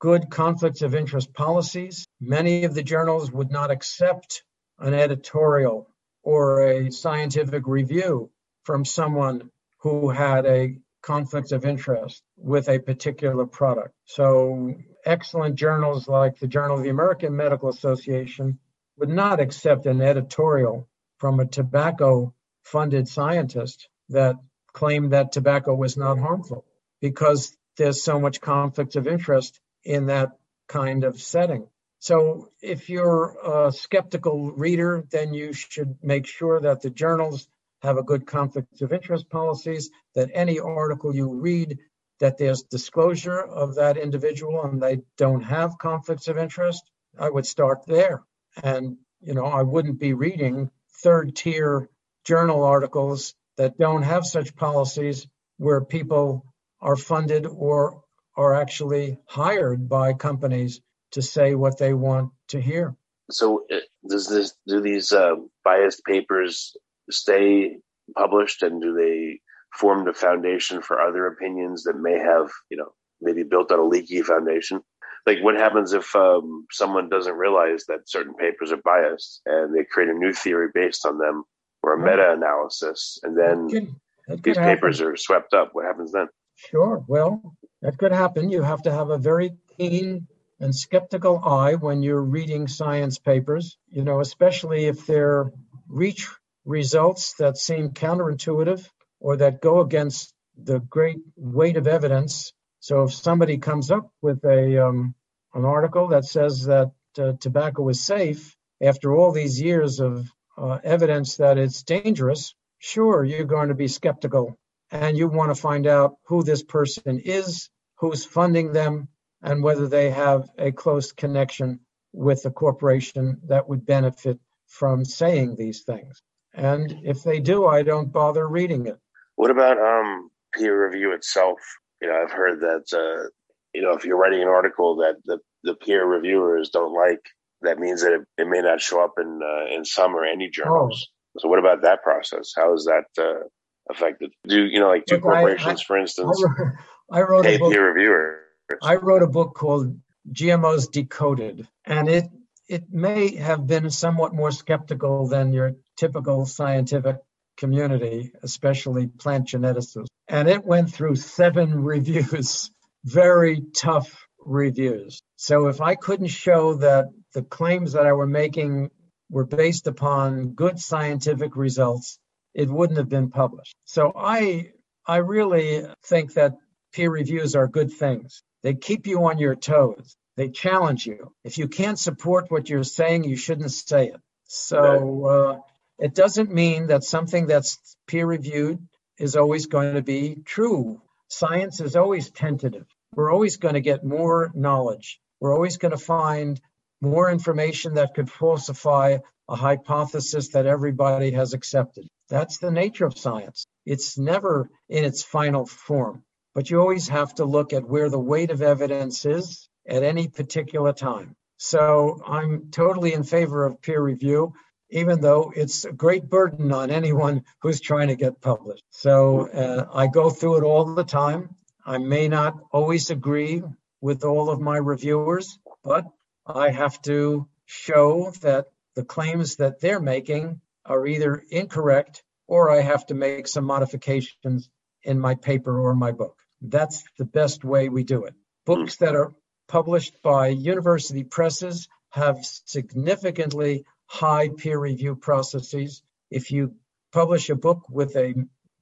good 0.00 0.30
conflicts 0.30 0.82
of 0.82 0.94
interest 0.94 1.32
policies. 1.32 2.06
Many 2.20 2.64
of 2.64 2.74
the 2.74 2.82
journals 2.82 3.30
would 3.30 3.50
not 3.50 3.70
accept 3.70 4.42
an 4.78 4.94
editorial 4.94 5.88
or 6.22 6.68
a 6.68 6.90
scientific 6.90 7.66
review 7.66 8.30
from 8.64 8.84
someone 8.84 9.50
who 9.78 10.10
had 10.10 10.46
a 10.46 10.76
conflict 11.02 11.52
of 11.52 11.64
interest 11.64 12.22
with 12.36 12.68
a 12.68 12.78
particular 12.78 13.44
product. 13.44 13.94
So 14.04 14.74
excellent 15.04 15.56
journals 15.56 16.06
like 16.06 16.38
the 16.38 16.46
Journal 16.46 16.78
of 16.78 16.84
the 16.84 16.90
American 16.90 17.34
Medical 17.34 17.68
Association 17.68 18.58
would 18.98 19.08
not 19.08 19.40
accept 19.40 19.86
an 19.86 20.00
editorial 20.00 20.88
from 21.18 21.40
a 21.40 21.46
tobacco 21.46 22.34
funded 22.62 23.08
scientist 23.08 23.88
that 24.10 24.36
claimed 24.72 25.12
that 25.12 25.32
tobacco 25.32 25.74
was 25.74 25.96
not 25.96 26.18
harmful 26.18 26.64
because 27.00 27.56
there's 27.76 28.02
so 28.02 28.20
much 28.20 28.40
conflict 28.40 28.96
of 28.96 29.06
interest 29.06 29.60
in 29.84 30.06
that 30.06 30.30
kind 30.68 31.04
of 31.04 31.20
setting. 31.20 31.66
So 32.02 32.48
if 32.60 32.90
you're 32.90 33.36
a 33.44 33.70
skeptical 33.70 34.50
reader, 34.50 35.04
then 35.12 35.32
you 35.34 35.52
should 35.52 35.98
make 36.02 36.26
sure 36.26 36.60
that 36.60 36.82
the 36.82 36.90
journals 36.90 37.46
have 37.80 37.96
a 37.96 38.02
good 38.02 38.26
conflict 38.26 38.82
of 38.82 38.92
interest 38.92 39.30
policies, 39.30 39.88
that 40.16 40.28
any 40.34 40.58
article 40.58 41.14
you 41.14 41.32
read, 41.32 41.78
that 42.18 42.38
there's 42.38 42.64
disclosure 42.64 43.38
of 43.38 43.76
that 43.76 43.96
individual 43.96 44.64
and 44.64 44.82
they 44.82 45.02
don't 45.16 45.42
have 45.42 45.78
conflicts 45.78 46.26
of 46.26 46.38
interest. 46.38 46.82
I 47.16 47.30
would 47.30 47.46
start 47.46 47.86
there. 47.86 48.24
And, 48.60 48.96
you 49.20 49.34
know, 49.34 49.44
I 49.44 49.62
wouldn't 49.62 50.00
be 50.00 50.12
reading 50.12 50.72
third 51.04 51.36
tier 51.36 51.88
journal 52.24 52.64
articles 52.64 53.32
that 53.58 53.78
don't 53.78 54.02
have 54.02 54.26
such 54.26 54.56
policies 54.56 55.28
where 55.56 55.84
people 55.84 56.52
are 56.80 56.96
funded 56.96 57.46
or 57.46 58.02
are 58.36 58.54
actually 58.54 59.18
hired 59.28 59.88
by 59.88 60.14
companies 60.14 60.80
to 61.12 61.22
say 61.22 61.54
what 61.54 61.78
they 61.78 61.94
want 61.94 62.32
to 62.48 62.60
hear. 62.60 62.96
So, 63.30 63.64
uh, 63.72 63.76
does 64.08 64.28
this 64.28 64.54
do 64.66 64.80
these 64.80 65.12
uh, 65.12 65.36
biased 65.64 66.04
papers 66.04 66.76
stay 67.10 67.76
published, 68.16 68.62
and 68.62 68.82
do 68.82 68.94
they 68.94 69.40
form 69.72 70.04
the 70.04 70.12
foundation 70.12 70.82
for 70.82 71.00
other 71.00 71.26
opinions 71.26 71.84
that 71.84 71.98
may 71.98 72.18
have, 72.18 72.50
you 72.70 72.76
know, 72.76 72.92
maybe 73.20 73.42
built 73.42 73.72
on 73.72 73.78
a 73.78 73.84
leaky 73.84 74.22
foundation? 74.22 74.82
Like, 75.24 75.38
what 75.40 75.54
happens 75.54 75.92
if 75.92 76.14
um, 76.16 76.66
someone 76.72 77.08
doesn't 77.08 77.36
realize 77.36 77.84
that 77.86 78.08
certain 78.08 78.34
papers 78.34 78.72
are 78.72 78.82
biased 78.84 79.40
and 79.46 79.74
they 79.74 79.84
create 79.84 80.10
a 80.10 80.14
new 80.14 80.32
theory 80.32 80.68
based 80.74 81.06
on 81.06 81.18
them 81.18 81.44
or 81.82 81.94
a 81.94 81.98
meta-analysis, 81.98 83.20
and 83.22 83.38
then 83.38 83.66
that 83.66 83.72
could, 83.72 83.94
that 84.28 84.42
these 84.42 84.56
papers 84.56 85.00
are 85.00 85.16
swept 85.16 85.54
up? 85.54 85.70
What 85.72 85.84
happens 85.84 86.12
then? 86.12 86.28
Sure. 86.56 87.04
Well, 87.08 87.54
that 87.80 87.98
could 87.98 88.12
happen. 88.12 88.50
You 88.50 88.62
have 88.62 88.82
to 88.82 88.92
have 88.92 89.10
a 89.10 89.18
very 89.18 89.52
keen 89.76 90.26
and 90.62 90.74
skeptical 90.74 91.40
eye 91.44 91.74
when 91.74 92.04
you're 92.04 92.22
reading 92.22 92.68
science 92.68 93.18
papers, 93.18 93.76
you 93.88 94.04
know, 94.04 94.20
especially 94.20 94.84
if 94.86 95.06
they're 95.06 95.52
reach 95.88 96.28
results 96.64 97.34
that 97.40 97.58
seem 97.58 97.90
counterintuitive 97.90 98.88
or 99.18 99.38
that 99.38 99.60
go 99.60 99.80
against 99.80 100.32
the 100.56 100.78
great 100.78 101.18
weight 101.36 101.76
of 101.76 101.88
evidence. 101.88 102.52
So 102.78 103.02
if 103.02 103.12
somebody 103.12 103.58
comes 103.58 103.90
up 103.90 104.08
with 104.22 104.44
a 104.44 104.86
um, 104.86 105.16
an 105.52 105.64
article 105.64 106.08
that 106.08 106.24
says 106.24 106.64
that 106.66 106.92
uh, 107.18 107.32
tobacco 107.40 107.88
is 107.88 108.04
safe 108.04 108.56
after 108.80 109.14
all 109.14 109.32
these 109.32 109.60
years 109.60 109.98
of 109.98 110.30
uh, 110.56 110.78
evidence 110.84 111.36
that 111.36 111.58
it's 111.58 111.82
dangerous, 111.82 112.54
sure, 112.78 113.24
you're 113.24 113.44
going 113.44 113.68
to 113.68 113.74
be 113.74 113.88
skeptical 113.88 114.56
and 114.92 115.18
you 115.18 115.26
want 115.26 115.52
to 115.52 115.60
find 115.60 115.88
out 115.88 116.14
who 116.26 116.44
this 116.44 116.62
person 116.62 117.18
is, 117.18 117.68
who's 117.96 118.24
funding 118.24 118.72
them, 118.72 119.08
and 119.42 119.62
whether 119.62 119.88
they 119.88 120.10
have 120.10 120.48
a 120.58 120.72
close 120.72 121.12
connection 121.12 121.80
with 122.12 122.42
the 122.42 122.50
corporation 122.50 123.40
that 123.48 123.68
would 123.68 123.84
benefit 123.84 124.38
from 124.66 125.04
saying 125.04 125.56
these 125.56 125.82
things. 125.82 126.22
And 126.54 127.00
if 127.04 127.22
they 127.22 127.40
do, 127.40 127.66
I 127.66 127.82
don't 127.82 128.12
bother 128.12 128.46
reading 128.46 128.86
it. 128.86 128.98
What 129.36 129.50
about 129.50 129.78
um, 129.78 130.30
peer 130.54 130.86
review 130.86 131.12
itself? 131.12 131.58
You 132.00 132.08
know, 132.08 132.22
I've 132.22 132.30
heard 132.30 132.60
that 132.60 132.84
uh, 132.92 133.28
you 133.74 133.82
know 133.82 133.92
if 133.92 134.04
you're 134.04 134.18
writing 134.18 134.42
an 134.42 134.48
article 134.48 134.96
that 134.96 135.16
the, 135.24 135.38
the 135.62 135.74
peer 135.74 136.04
reviewers 136.04 136.70
don't 136.70 136.92
like, 136.92 137.20
that 137.62 137.78
means 137.78 138.02
that 138.02 138.12
it, 138.12 138.20
it 138.36 138.46
may 138.48 138.60
not 138.60 138.80
show 138.80 139.02
up 139.02 139.14
in 139.18 139.40
uh, 139.42 139.74
in 139.74 139.84
some 139.84 140.14
or 140.14 140.24
any 140.24 140.50
journals. 140.50 141.08
Oh. 141.08 141.40
So, 141.40 141.48
what 141.48 141.58
about 141.58 141.82
that 141.82 142.02
process? 142.02 142.52
How 142.54 142.74
is 142.74 142.84
that 142.84 143.04
uh, 143.18 143.46
affected? 143.90 144.32
Do 144.46 144.66
you 144.66 144.80
know, 144.80 144.88
like 144.88 145.06
do 145.06 145.14
Look, 145.14 145.22
corporations, 145.22 145.80
I, 145.80 145.82
I, 145.82 145.86
for 145.86 145.96
instance, 145.96 146.44
I 146.44 146.62
wrote, 146.62 146.74
I 147.10 147.20
wrote 147.22 147.46
a 147.46 147.58
book, 147.58 147.72
peer 147.72 147.92
reviewers? 147.92 148.42
I 148.82 148.96
wrote 148.96 149.22
a 149.22 149.26
book 149.26 149.54
called 149.54 149.98
GMOs 150.30 150.90
Decoded, 150.90 151.68
and 151.84 152.08
it 152.08 152.24
it 152.68 152.84
may 152.90 153.36
have 153.36 153.66
been 153.66 153.90
somewhat 153.90 154.34
more 154.34 154.50
skeptical 154.50 155.28
than 155.28 155.52
your 155.52 155.72
typical 155.96 156.46
scientific 156.46 157.16
community, 157.56 158.32
especially 158.42 159.08
plant 159.08 159.48
geneticists. 159.48 160.06
And 160.28 160.48
it 160.48 160.64
went 160.64 160.92
through 160.92 161.16
seven 161.16 161.82
reviews, 161.92 162.70
very 163.04 163.62
tough 163.76 164.26
reviews. 164.38 165.20
So 165.36 165.66
if 165.66 165.80
I 165.80 165.94
couldn't 165.94 166.28
show 166.28 166.74
that 166.74 167.06
the 167.34 167.42
claims 167.42 167.92
that 167.92 168.06
I 168.06 168.12
were 168.12 168.26
making 168.26 168.90
were 169.30 169.44
based 169.44 169.86
upon 169.86 170.54
good 170.54 170.78
scientific 170.78 171.56
results, 171.56 172.18
it 172.54 172.68
wouldn't 172.68 172.98
have 172.98 173.08
been 173.08 173.30
published. 173.30 173.74
So 173.84 174.12
I 174.16 174.72
I 175.06 175.16
really 175.16 175.84
think 176.04 176.34
that 176.34 176.54
peer 176.92 177.10
reviews 177.10 177.56
are 177.56 177.66
good 177.66 177.92
things. 177.92 178.42
They 178.62 178.74
keep 178.74 179.06
you 179.06 179.24
on 179.24 179.38
your 179.38 179.54
toes. 179.54 180.16
They 180.36 180.48
challenge 180.48 181.06
you. 181.06 181.32
If 181.44 181.58
you 181.58 181.68
can't 181.68 181.98
support 181.98 182.50
what 182.50 182.68
you're 182.68 182.84
saying, 182.84 183.24
you 183.24 183.36
shouldn't 183.36 183.72
say 183.72 184.08
it. 184.08 184.20
So 184.44 185.26
uh, 185.26 185.60
it 185.98 186.14
doesn't 186.14 186.52
mean 186.52 186.88
that 186.88 187.04
something 187.04 187.46
that's 187.46 187.96
peer 188.06 188.26
reviewed 188.26 188.86
is 189.18 189.36
always 189.36 189.66
going 189.66 189.94
to 189.94 190.02
be 190.02 190.36
true. 190.44 191.02
Science 191.28 191.80
is 191.80 191.96
always 191.96 192.30
tentative. 192.30 192.86
We're 193.14 193.32
always 193.32 193.56
going 193.56 193.74
to 193.74 193.80
get 193.80 194.04
more 194.04 194.50
knowledge. 194.54 195.20
We're 195.40 195.54
always 195.54 195.76
going 195.76 195.92
to 195.92 195.98
find 195.98 196.60
more 197.00 197.30
information 197.30 197.94
that 197.94 198.14
could 198.14 198.30
falsify 198.30 199.18
a 199.48 199.56
hypothesis 199.56 200.48
that 200.48 200.66
everybody 200.66 201.32
has 201.32 201.52
accepted. 201.52 202.06
That's 202.28 202.58
the 202.58 202.70
nature 202.70 203.04
of 203.04 203.18
science. 203.18 203.66
It's 203.84 204.16
never 204.16 204.70
in 204.88 205.04
its 205.04 205.22
final 205.22 205.66
form, 205.66 206.22
but 206.54 206.70
you 206.70 206.80
always 206.80 207.08
have 207.08 207.34
to 207.36 207.44
look 207.44 207.72
at 207.72 207.88
where 207.88 208.10
the 208.10 208.18
weight 208.18 208.50
of 208.50 208.62
evidence 208.62 209.24
is 209.24 209.68
at 209.86 210.02
any 210.02 210.28
particular 210.28 210.92
time. 210.92 211.34
So 211.56 212.20
I'm 212.26 212.70
totally 212.70 213.12
in 213.12 213.22
favor 213.22 213.64
of 213.64 213.80
peer 213.80 214.02
review, 214.02 214.52
even 214.90 215.20
though 215.20 215.52
it's 215.54 215.84
a 215.84 215.92
great 215.92 216.28
burden 216.28 216.72
on 216.72 216.90
anyone 216.90 217.44
who's 217.60 217.80
trying 217.80 218.08
to 218.08 218.16
get 218.16 218.40
published. 218.40 218.84
So 218.90 219.48
uh, 219.48 219.86
I 219.92 220.06
go 220.08 220.28
through 220.28 220.58
it 220.58 220.64
all 220.64 220.84
the 220.84 221.04
time. 221.04 221.56
I 221.84 221.98
may 221.98 222.28
not 222.28 222.58
always 222.72 223.10
agree 223.10 223.62
with 224.00 224.24
all 224.24 224.50
of 224.50 224.60
my 224.60 224.76
reviewers, 224.76 225.58
but 225.84 226.04
I 226.46 226.70
have 226.70 227.00
to 227.02 227.48
show 227.64 228.32
that 228.42 228.66
the 228.94 229.04
claims 229.04 229.56
that 229.56 229.80
they're 229.80 230.00
making 230.00 230.60
are 230.84 231.06
either 231.06 231.42
incorrect 231.50 232.22
or 232.46 232.70
I 232.70 232.80
have 232.80 233.06
to 233.06 233.14
make 233.14 233.48
some 233.48 233.64
modifications 233.64 234.68
in 235.02 235.18
my 235.18 235.36
paper 235.36 235.80
or 235.80 235.94
my 235.94 236.12
book. 236.12 236.41
That's 236.62 237.04
the 237.18 237.24
best 237.24 237.64
way 237.64 237.88
we 237.88 238.04
do 238.04 238.24
it. 238.24 238.34
Books 238.64 238.96
that 238.96 239.16
are 239.16 239.34
published 239.68 240.22
by 240.22 240.48
university 240.48 241.24
presses 241.24 241.88
have 242.10 242.44
significantly 242.44 243.84
high 244.06 244.48
peer 244.48 244.78
review 244.78 245.16
processes. 245.16 246.02
If 246.30 246.50
you 246.50 246.74
publish 247.12 247.50
a 247.50 247.56
book 247.56 247.88
with 247.90 248.14
a 248.16 248.34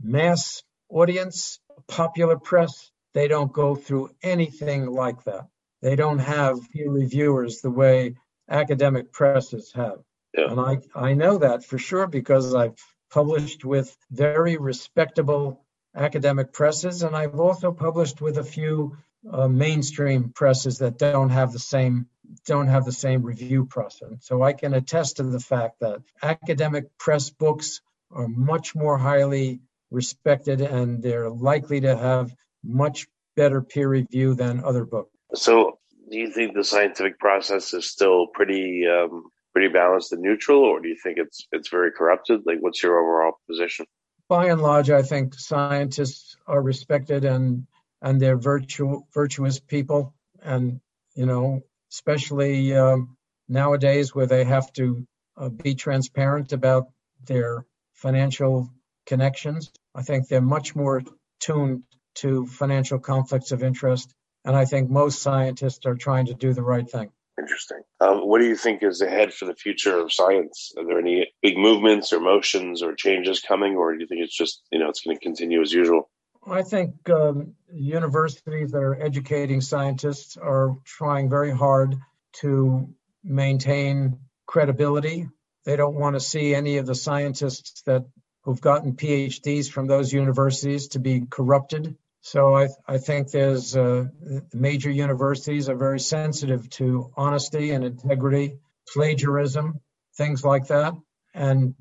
mass 0.02 0.62
audience, 0.88 1.60
popular 1.88 2.36
press, 2.36 2.90
they 3.14 3.28
don't 3.28 3.52
go 3.52 3.74
through 3.74 4.10
anything 4.22 4.86
like 4.86 5.24
that. 5.24 5.46
They 5.82 5.96
don't 5.96 6.18
have 6.18 6.58
peer 6.72 6.90
reviewers 6.90 7.60
the 7.60 7.70
way 7.70 8.16
academic 8.48 9.12
presses 9.12 9.72
have. 9.74 10.00
Yeah. 10.36 10.50
And 10.50 10.60
I, 10.60 10.78
I 10.94 11.14
know 11.14 11.38
that 11.38 11.64
for 11.64 11.78
sure 11.78 12.06
because 12.06 12.54
I've 12.54 12.76
published 13.10 13.64
with 13.64 13.96
very 14.10 14.56
respectable 14.56 15.64
academic 15.94 16.52
presses, 16.52 17.02
and 17.02 17.16
I've 17.16 17.38
also 17.38 17.72
published 17.72 18.20
with 18.20 18.38
a 18.38 18.44
few 18.44 18.96
uh, 19.30 19.48
mainstream 19.48 20.30
presses 20.30 20.78
that 20.78 20.98
don't 20.98 21.30
have 21.30 21.52
the 21.52 21.58
same 21.58 22.06
don't 22.46 22.68
have 22.68 22.84
the 22.84 22.92
same 22.92 23.22
review 23.22 23.64
process. 23.64 24.12
So 24.20 24.40
I 24.40 24.52
can 24.52 24.72
attest 24.72 25.16
to 25.16 25.24
the 25.24 25.40
fact 25.40 25.80
that 25.80 26.00
academic 26.22 26.96
press 26.96 27.28
books 27.28 27.80
are 28.12 28.28
much 28.28 28.74
more 28.76 28.96
highly 28.96 29.60
respected 29.90 30.60
and 30.60 31.02
they're 31.02 31.28
likely 31.28 31.80
to 31.80 31.96
have 31.96 32.32
much 32.62 33.08
better 33.34 33.60
peer 33.60 33.88
review 33.88 34.34
than 34.34 34.62
other 34.62 34.84
books. 34.84 35.10
So 35.34 35.78
do 36.10 36.18
you 36.18 36.30
think 36.30 36.54
the 36.54 36.64
scientific 36.64 37.18
process 37.18 37.74
is 37.74 37.90
still 37.90 38.28
pretty 38.28 38.86
um, 38.86 39.24
pretty 39.52 39.68
balanced 39.68 40.12
and 40.12 40.22
neutral, 40.22 40.60
or 40.60 40.80
do 40.80 40.88
you 40.88 40.96
think 41.02 41.18
it's 41.18 41.46
it's 41.52 41.68
very 41.68 41.92
corrupted? 41.92 42.42
Like, 42.46 42.58
what's 42.60 42.82
your 42.82 42.98
overall 42.98 43.32
position? 43.48 43.86
By 44.30 44.46
and 44.46 44.62
large, 44.62 44.90
I 44.90 45.02
think 45.02 45.34
scientists 45.34 46.38
are 46.46 46.62
respected 46.62 47.26
and 47.26 47.66
and 48.00 48.18
they're 48.18 48.38
virtu- 48.38 49.04
virtuous 49.12 49.60
people, 49.60 50.14
and 50.40 50.80
you 51.14 51.26
know, 51.26 51.60
especially 51.92 52.74
um, 52.74 53.18
nowadays 53.48 54.14
where 54.14 54.26
they 54.26 54.44
have 54.44 54.72
to 54.74 55.06
uh, 55.36 55.50
be 55.50 55.74
transparent 55.74 56.54
about 56.54 56.88
their 57.26 57.66
financial 57.92 58.70
connections. 59.04 59.70
I 59.94 60.02
think 60.02 60.28
they're 60.28 60.40
much 60.56 60.74
more 60.74 61.02
tuned 61.40 61.82
to 62.22 62.46
financial 62.46 62.98
conflicts 62.98 63.52
of 63.52 63.62
interest 63.62 64.14
and 64.44 64.56
I 64.56 64.64
think 64.64 64.90
most 64.90 65.22
scientists 65.22 65.86
are 65.86 65.94
trying 65.94 66.26
to 66.26 66.34
do 66.34 66.52
the 66.54 66.62
right 66.62 66.88
thing. 66.88 67.10
Interesting. 67.40 67.80
Um, 68.00 68.28
what 68.28 68.40
do 68.40 68.46
you 68.46 68.56
think 68.56 68.82
is 68.82 69.00
ahead 69.00 69.32
for 69.32 69.46
the 69.46 69.54
future 69.54 69.98
of 69.98 70.12
science? 70.12 70.72
Are 70.76 70.84
there 70.84 70.98
any 70.98 71.32
big 71.40 71.56
movements 71.56 72.12
or 72.12 72.20
motions 72.20 72.82
or 72.82 72.94
changes 72.94 73.40
coming, 73.40 73.76
or 73.76 73.94
do 73.94 74.00
you 74.00 74.06
think 74.06 74.20
it's 74.22 74.36
just 74.36 74.62
you 74.70 74.78
know 74.78 74.88
it's 74.90 75.00
going 75.00 75.16
to 75.16 75.22
continue 75.22 75.62
as 75.62 75.72
usual? 75.72 76.10
I 76.46 76.62
think 76.62 77.08
um, 77.08 77.54
universities 77.72 78.72
that 78.72 78.78
are 78.78 79.00
educating 79.00 79.60
scientists 79.60 80.36
are 80.36 80.76
trying 80.84 81.30
very 81.30 81.50
hard 81.50 81.96
to 82.40 82.94
maintain 83.24 84.18
credibility. 84.46 85.28
They 85.64 85.76
don't 85.76 85.94
want 85.94 86.16
to 86.16 86.20
see 86.20 86.54
any 86.54 86.76
of 86.76 86.86
the 86.86 86.94
scientists 86.94 87.82
that 87.82 88.04
who've 88.42 88.60
gotten 88.60 88.96
PhDs 88.96 89.70
from 89.70 89.86
those 89.86 90.12
universities 90.12 90.88
to 90.88 90.98
be 90.98 91.24
corrupted 91.28 91.96
so 92.22 92.54
I, 92.54 92.68
I 92.86 92.98
think 92.98 93.30
there's 93.30 93.74
uh, 93.76 94.06
major 94.52 94.90
universities 94.90 95.68
are 95.68 95.76
very 95.76 96.00
sensitive 96.00 96.68
to 96.70 97.12
honesty 97.16 97.70
and 97.70 97.84
integrity, 97.84 98.58
plagiarism, 98.92 99.80
things 100.16 100.44
like 100.44 100.66
that. 100.68 100.94
And 101.32 101.74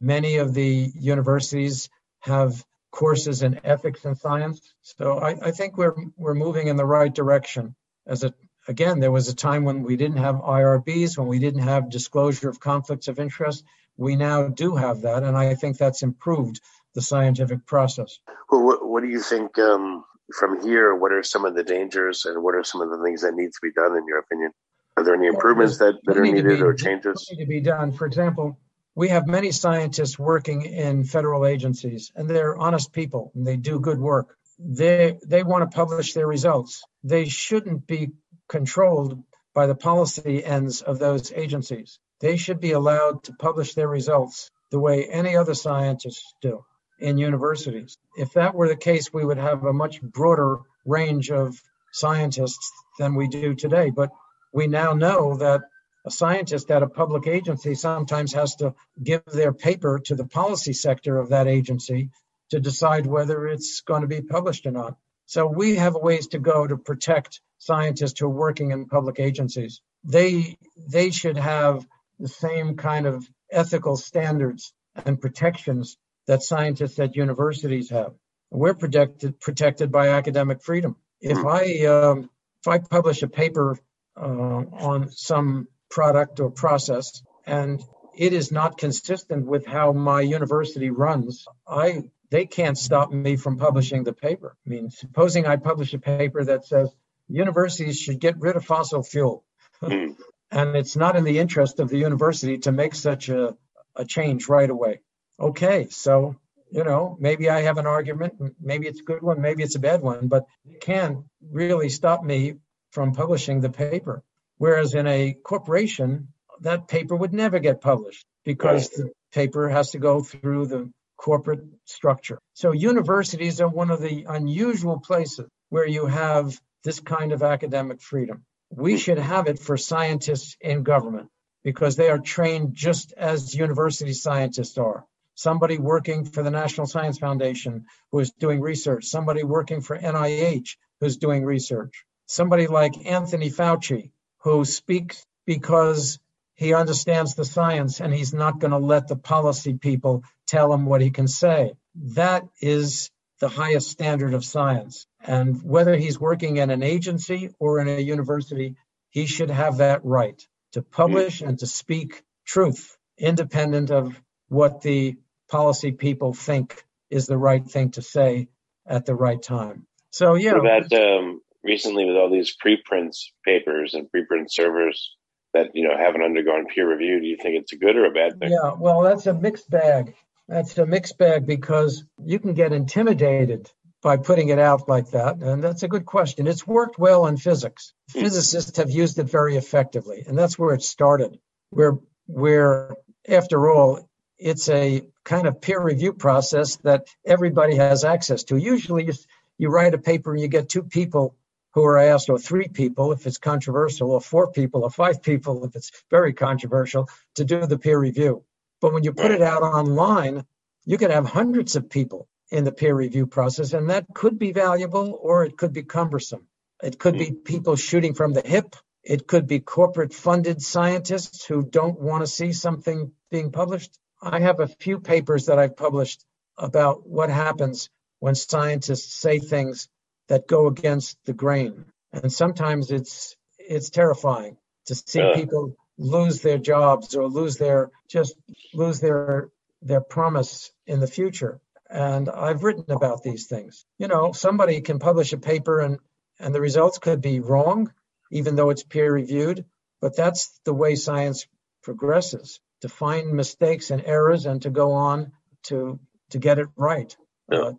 many 0.00 0.36
of 0.38 0.54
the 0.54 0.90
universities 0.94 1.90
have 2.20 2.64
courses 2.90 3.42
in 3.42 3.60
ethics 3.64 4.04
and 4.04 4.16
science. 4.16 4.60
So 4.82 5.18
I, 5.18 5.36
I 5.42 5.50
think 5.50 5.76
we're 5.76 5.94
we're 6.16 6.34
moving 6.34 6.68
in 6.68 6.76
the 6.76 6.86
right 6.86 7.14
direction. 7.14 7.74
As 8.06 8.24
a 8.24 8.32
again, 8.66 9.00
there 9.00 9.12
was 9.12 9.28
a 9.28 9.34
time 9.34 9.64
when 9.64 9.82
we 9.82 9.96
didn't 9.96 10.16
have 10.16 10.36
IRBs, 10.36 11.18
when 11.18 11.28
we 11.28 11.38
didn't 11.38 11.62
have 11.62 11.90
disclosure 11.90 12.48
of 12.48 12.58
conflicts 12.58 13.08
of 13.08 13.18
interest. 13.18 13.64
We 13.98 14.16
now 14.16 14.48
do 14.48 14.76
have 14.76 15.02
that, 15.02 15.24
and 15.24 15.36
I 15.36 15.54
think 15.54 15.76
that's 15.76 16.02
improved 16.02 16.60
the 16.94 17.02
scientific 17.02 17.66
process. 17.66 18.18
Well, 18.50 18.64
what, 18.64 18.88
what 18.88 19.02
do 19.02 19.08
you 19.08 19.20
think 19.20 19.58
um, 19.58 20.04
from 20.32 20.62
here? 20.62 20.94
What 20.94 21.12
are 21.12 21.22
some 21.22 21.44
of 21.44 21.54
the 21.54 21.62
dangers, 21.62 22.24
and 22.24 22.42
what 22.42 22.54
are 22.54 22.64
some 22.64 22.80
of 22.80 22.90
the 22.90 23.02
things 23.04 23.22
that 23.22 23.34
need 23.34 23.48
to 23.48 23.58
be 23.62 23.72
done, 23.72 23.96
in 23.96 24.06
your 24.06 24.18
opinion? 24.18 24.52
Are 24.96 25.04
there 25.04 25.14
any 25.14 25.28
improvements 25.28 25.78
that, 25.78 25.94
that 26.06 26.16
are 26.16 26.22
needed 26.22 26.44
be, 26.44 26.60
or 26.60 26.74
changes? 26.74 27.28
Need 27.30 27.44
to 27.44 27.48
be 27.48 27.60
done. 27.60 27.92
For 27.92 28.06
example, 28.06 28.58
we 28.94 29.08
have 29.08 29.28
many 29.28 29.52
scientists 29.52 30.18
working 30.18 30.62
in 30.62 31.04
federal 31.04 31.46
agencies, 31.46 32.10
and 32.16 32.28
they're 32.28 32.56
honest 32.56 32.92
people, 32.92 33.30
and 33.34 33.46
they 33.46 33.56
do 33.56 33.78
good 33.78 34.00
work. 34.00 34.36
They 34.58 35.18
they 35.24 35.44
want 35.44 35.70
to 35.70 35.74
publish 35.74 36.14
their 36.14 36.26
results. 36.26 36.82
They 37.04 37.26
shouldn't 37.26 37.86
be 37.86 38.10
controlled 38.48 39.22
by 39.54 39.68
the 39.68 39.76
policy 39.76 40.44
ends 40.44 40.82
of 40.82 40.98
those 40.98 41.32
agencies. 41.32 42.00
They 42.20 42.36
should 42.36 42.60
be 42.60 42.72
allowed 42.72 43.24
to 43.24 43.32
publish 43.34 43.74
their 43.74 43.88
results 43.88 44.50
the 44.70 44.80
way 44.80 45.04
any 45.04 45.36
other 45.36 45.54
scientists 45.54 46.34
do 46.42 46.64
in 46.98 47.18
universities. 47.18 47.98
If 48.16 48.32
that 48.34 48.54
were 48.54 48.68
the 48.68 48.76
case, 48.76 49.12
we 49.12 49.24
would 49.24 49.38
have 49.38 49.64
a 49.64 49.72
much 49.72 50.00
broader 50.02 50.58
range 50.84 51.30
of 51.30 51.60
scientists 51.92 52.72
than 52.98 53.14
we 53.14 53.28
do 53.28 53.54
today. 53.54 53.90
But 53.90 54.10
we 54.52 54.66
now 54.66 54.92
know 54.92 55.36
that 55.36 55.62
a 56.04 56.10
scientist 56.10 56.70
at 56.70 56.82
a 56.82 56.88
public 56.88 57.26
agency 57.26 57.74
sometimes 57.74 58.32
has 58.32 58.56
to 58.56 58.74
give 59.02 59.24
their 59.26 59.52
paper 59.52 59.98
to 60.06 60.14
the 60.14 60.26
policy 60.26 60.72
sector 60.72 61.18
of 61.18 61.30
that 61.30 61.46
agency 61.46 62.10
to 62.50 62.60
decide 62.60 63.06
whether 63.06 63.46
it's 63.46 63.82
going 63.82 64.02
to 64.02 64.08
be 64.08 64.22
published 64.22 64.66
or 64.66 64.70
not. 64.70 64.96
So 65.26 65.46
we 65.46 65.76
have 65.76 65.94
ways 65.94 66.28
to 66.28 66.38
go 66.38 66.66
to 66.66 66.78
protect 66.78 67.40
scientists 67.58 68.18
who 68.18 68.26
are 68.26 68.30
working 68.30 68.70
in 68.70 68.86
public 68.86 69.20
agencies. 69.20 69.82
They 70.04 70.56
they 70.90 71.10
should 71.10 71.36
have 71.36 71.86
the 72.18 72.28
same 72.28 72.76
kind 72.76 73.06
of 73.06 73.28
ethical 73.50 73.96
standards 73.96 74.72
and 75.04 75.20
protections 75.20 75.96
that 76.28 76.42
scientists 76.42 76.98
at 77.00 77.16
universities 77.16 77.90
have. 77.90 78.12
We're 78.50 78.74
protected 78.74 79.40
protected 79.40 79.90
by 79.90 80.10
academic 80.10 80.62
freedom. 80.62 80.96
If 81.20 81.38
hmm. 81.38 81.48
I 81.48 81.84
um, 81.86 82.30
if 82.62 82.68
I 82.68 82.78
publish 82.78 83.22
a 83.22 83.28
paper 83.28 83.76
uh, 84.16 84.22
on 84.22 85.10
some 85.10 85.66
product 85.90 86.38
or 86.38 86.50
process 86.50 87.22
and 87.46 87.82
it 88.14 88.32
is 88.32 88.52
not 88.52 88.78
consistent 88.78 89.46
with 89.46 89.66
how 89.66 89.92
my 89.92 90.20
university 90.20 90.90
runs, 90.90 91.46
I 91.66 92.04
they 92.30 92.46
can't 92.46 92.76
stop 92.76 93.10
me 93.10 93.36
from 93.36 93.56
publishing 93.56 94.04
the 94.04 94.12
paper. 94.12 94.56
I 94.66 94.68
mean, 94.68 94.90
supposing 94.90 95.46
I 95.46 95.56
publish 95.56 95.94
a 95.94 95.98
paper 95.98 96.44
that 96.44 96.66
says 96.66 96.94
universities 97.26 97.98
should 97.98 98.20
get 98.20 98.38
rid 98.38 98.56
of 98.56 98.64
fossil 98.64 99.02
fuel, 99.02 99.44
mm. 99.82 100.14
and 100.50 100.76
it's 100.76 100.96
not 100.96 101.16
in 101.16 101.24
the 101.24 101.38
interest 101.38 101.80
of 101.80 101.88
the 101.88 101.98
university 101.98 102.58
to 102.58 102.72
make 102.72 102.94
such 102.94 103.28
a, 103.30 103.56
a 103.96 104.04
change 104.04 104.48
right 104.48 104.68
away 104.68 105.00
okay, 105.38 105.88
so 105.90 106.36
you 106.70 106.84
know, 106.84 107.16
maybe 107.18 107.48
I 107.48 107.62
have 107.62 107.78
an 107.78 107.86
argument, 107.86 108.34
maybe 108.60 108.86
it's 108.86 109.00
a 109.00 109.04
good 109.04 109.22
one, 109.22 109.40
maybe 109.40 109.62
it's 109.62 109.76
a 109.76 109.80
bad 109.80 110.02
one, 110.02 110.28
but 110.28 110.46
it 110.66 110.80
can't 110.80 111.24
really 111.50 111.88
stop 111.88 112.22
me 112.22 112.54
from 112.90 113.14
publishing 113.14 113.60
the 113.60 113.70
paper. 113.70 114.22
Whereas 114.58 114.94
in 114.94 115.06
a 115.06 115.34
corporation, 115.34 116.28
that 116.60 116.88
paper 116.88 117.14
would 117.16 117.32
never 117.32 117.58
get 117.58 117.80
published 117.80 118.26
because 118.44 118.90
the 118.90 119.10
paper 119.32 119.68
has 119.68 119.92
to 119.92 119.98
go 119.98 120.22
through 120.22 120.66
the 120.66 120.90
corporate 121.16 121.64
structure. 121.84 122.38
So 122.54 122.72
universities 122.72 123.60
are 123.60 123.68
one 123.68 123.90
of 123.90 124.00
the 124.00 124.26
unusual 124.28 125.00
places 125.00 125.48
where 125.68 125.86
you 125.86 126.06
have 126.06 126.58
this 126.84 127.00
kind 127.00 127.32
of 127.32 127.42
academic 127.42 128.00
freedom. 128.00 128.44
We 128.70 128.98
should 128.98 129.18
have 129.18 129.46
it 129.46 129.58
for 129.58 129.76
scientists 129.76 130.56
in 130.60 130.82
government 130.82 131.28
because 131.64 131.96
they 131.96 132.08
are 132.08 132.18
trained 132.18 132.74
just 132.74 133.12
as 133.12 133.54
university 133.54 134.12
scientists 134.12 134.78
are 134.78 135.04
somebody 135.38 135.78
working 135.78 136.24
for 136.24 136.42
the 136.42 136.50
National 136.50 136.84
Science 136.84 137.18
Foundation 137.18 137.86
who 138.10 138.18
is 138.18 138.32
doing 138.32 138.60
research, 138.60 139.04
somebody 139.04 139.44
working 139.44 139.80
for 139.80 139.96
NIH 139.96 140.70
who's 140.98 141.16
doing 141.16 141.44
research, 141.44 142.04
somebody 142.26 142.66
like 142.66 143.06
Anthony 143.06 143.48
Fauci 143.48 144.10
who 144.38 144.64
speaks 144.64 145.24
because 145.46 146.18
he 146.54 146.74
understands 146.74 147.36
the 147.36 147.44
science 147.44 148.00
and 148.00 148.12
he's 148.12 148.34
not 148.34 148.58
going 148.58 148.72
to 148.72 148.78
let 148.78 149.06
the 149.06 149.14
policy 149.14 149.74
people 149.74 150.24
tell 150.48 150.72
him 150.72 150.86
what 150.86 151.00
he 151.00 151.10
can 151.10 151.28
say. 151.28 151.74
That 152.16 152.42
is 152.60 153.08
the 153.38 153.48
highest 153.48 153.90
standard 153.92 154.34
of 154.34 154.44
science. 154.44 155.06
And 155.20 155.62
whether 155.62 155.94
he's 155.96 156.18
working 156.18 156.56
in 156.56 156.70
an 156.70 156.82
agency 156.82 157.50
or 157.60 157.78
in 157.78 157.86
a 157.86 158.00
university, 158.00 158.74
he 159.10 159.26
should 159.26 159.50
have 159.50 159.76
that 159.76 160.04
right 160.04 160.42
to 160.72 160.82
publish 160.82 161.42
and 161.42 161.60
to 161.60 161.66
speak 161.68 162.24
truth, 162.44 162.98
independent 163.16 163.92
of 163.92 164.20
what 164.48 164.80
the 164.80 165.16
policy 165.48 165.92
people 165.92 166.32
think 166.32 166.84
is 167.10 167.26
the 167.26 167.38
right 167.38 167.64
thing 167.64 167.90
to 167.92 168.02
say 168.02 168.48
at 168.86 169.06
the 169.06 169.14
right 169.14 169.42
time. 169.42 169.86
So 170.10 170.34
yeah. 170.34 170.54
What 170.54 170.60
about 170.60 170.92
um, 170.92 171.40
recently 171.62 172.04
with 172.04 172.16
all 172.16 172.30
these 172.30 172.54
preprints 172.58 173.32
papers 173.44 173.94
and 173.94 174.08
preprint 174.10 174.46
servers 174.48 175.14
that 175.54 175.70
you 175.74 175.86
know 175.86 175.96
haven't 175.96 176.22
undergone 176.22 176.66
peer 176.66 176.90
review? 176.90 177.20
Do 177.20 177.26
you 177.26 177.36
think 177.40 177.56
it's 177.56 177.72
a 177.72 177.76
good 177.76 177.96
or 177.96 178.06
a 178.06 178.12
bad 178.12 178.38
thing? 178.38 178.50
Yeah, 178.50 178.72
well, 178.78 179.02
that's 179.02 179.26
a 179.26 179.34
mixed 179.34 179.70
bag. 179.70 180.14
That's 180.48 180.78
a 180.78 180.86
mixed 180.86 181.18
bag 181.18 181.46
because 181.46 182.04
you 182.24 182.38
can 182.38 182.54
get 182.54 182.72
intimidated 182.72 183.70
by 184.02 184.16
putting 184.16 184.48
it 184.48 184.58
out 184.58 184.88
like 184.88 185.10
that? 185.10 185.36
And 185.36 185.62
that's 185.62 185.82
a 185.82 185.88
good 185.88 186.06
question. 186.06 186.46
It's 186.46 186.66
worked 186.66 186.98
well 186.98 187.26
in 187.26 187.36
physics. 187.36 187.92
Physicists 188.10 188.76
have 188.76 188.90
used 188.90 189.18
it 189.18 189.24
very 189.24 189.56
effectively, 189.56 190.24
and 190.26 190.38
that's 190.38 190.58
where 190.58 190.74
it 190.74 190.82
started. 190.82 191.38
Where 191.70 191.98
where 192.26 192.94
after 193.28 193.70
all, 193.70 194.08
it's 194.38 194.68
a 194.68 195.02
kind 195.28 195.46
of 195.46 195.60
peer 195.60 195.80
review 195.80 196.14
process 196.14 196.76
that 196.76 197.06
everybody 197.24 197.76
has 197.76 198.02
access 198.02 198.44
to. 198.44 198.56
Usually, 198.56 199.04
you, 199.04 199.12
you 199.58 199.68
write 199.68 199.92
a 199.92 199.98
paper 199.98 200.32
and 200.32 200.40
you 200.40 200.48
get 200.48 200.70
two 200.70 200.82
people 200.82 201.36
who 201.74 201.84
are 201.84 201.98
asked, 201.98 202.30
or 202.30 202.38
three 202.38 202.66
people 202.66 203.12
if 203.12 203.26
it's 203.26 203.36
controversial, 203.36 204.10
or 204.10 204.22
four 204.22 204.50
people, 204.50 204.84
or 204.84 204.90
five 204.90 205.22
people 205.22 205.66
if 205.66 205.76
it's 205.76 205.92
very 206.10 206.32
controversial, 206.32 207.08
to 207.34 207.44
do 207.44 207.66
the 207.66 207.78
peer 207.78 208.00
review. 208.00 208.42
But 208.80 208.94
when 208.94 209.04
you 209.04 209.12
put 209.12 209.30
it 209.30 209.42
out 209.42 209.62
online, 209.62 210.46
you 210.86 210.96
can 210.96 211.10
have 211.10 211.26
hundreds 211.26 211.76
of 211.76 211.90
people 211.90 212.26
in 212.50 212.64
the 212.64 212.72
peer 212.72 212.94
review 212.94 213.26
process, 213.26 213.74
and 213.74 213.90
that 213.90 214.06
could 214.14 214.38
be 214.38 214.52
valuable 214.52 215.18
or 215.20 215.44
it 215.44 215.58
could 215.58 215.74
be 215.74 215.82
cumbersome. 215.82 216.46
It 216.82 216.98
could 216.98 217.18
be 217.18 217.32
people 217.32 217.76
shooting 217.76 218.14
from 218.14 218.32
the 218.32 218.40
hip. 218.40 218.74
It 219.04 219.26
could 219.26 219.46
be 219.46 219.60
corporate 219.60 220.14
funded 220.14 220.62
scientists 220.62 221.44
who 221.44 221.62
don't 221.62 222.00
want 222.00 222.22
to 222.22 222.26
see 222.26 222.52
something 222.52 223.12
being 223.30 223.52
published. 223.52 223.98
I 224.20 224.40
have 224.40 224.60
a 224.60 224.68
few 224.68 225.00
papers 225.00 225.46
that 225.46 225.58
I've 225.58 225.76
published 225.76 226.24
about 226.56 227.06
what 227.06 227.30
happens 227.30 227.88
when 228.18 228.34
scientists 228.34 229.14
say 229.14 229.38
things 229.38 229.88
that 230.28 230.48
go 230.48 230.66
against 230.66 231.16
the 231.24 231.32
grain. 231.32 231.84
And 232.12 232.32
sometimes 232.32 232.90
it's 232.90 233.36
it's 233.58 233.90
terrifying 233.90 234.56
to 234.86 234.94
see 234.94 235.20
uh. 235.20 235.34
people 235.34 235.76
lose 235.98 236.40
their 236.40 236.58
jobs 236.58 237.14
or 237.14 237.28
lose 237.28 237.56
their 237.58 237.90
just 238.08 238.34
lose 238.74 239.00
their 239.00 239.50
their 239.82 240.00
promise 240.00 240.72
in 240.86 241.00
the 241.00 241.06
future. 241.06 241.60
And 241.88 242.28
I've 242.28 242.64
written 242.64 242.84
about 242.88 243.22
these 243.22 243.46
things. 243.46 243.86
You 243.98 244.08
know, 244.08 244.32
somebody 244.32 244.80
can 244.80 244.98
publish 244.98 245.32
a 245.32 245.38
paper 245.38 245.80
and 245.80 245.98
and 246.40 246.54
the 246.54 246.60
results 246.60 246.98
could 246.98 247.20
be 247.20 247.40
wrong, 247.40 247.92
even 248.30 248.56
though 248.56 248.70
it's 248.70 248.82
peer 248.82 249.12
reviewed. 249.12 249.64
But 250.00 250.16
that's 250.16 250.60
the 250.64 250.74
way 250.74 250.94
science 250.94 251.46
progresses 251.82 252.60
to 252.80 252.88
find 252.88 253.32
mistakes 253.32 253.90
and 253.90 254.02
errors 254.04 254.46
and 254.46 254.62
to 254.62 254.70
go 254.70 254.92
on 254.92 255.32
to 255.64 255.98
to 256.30 256.38
get 256.38 256.58
it 256.58 256.68
right. 256.76 257.16
Yeah. 257.50 257.58
Uh, 257.60 257.72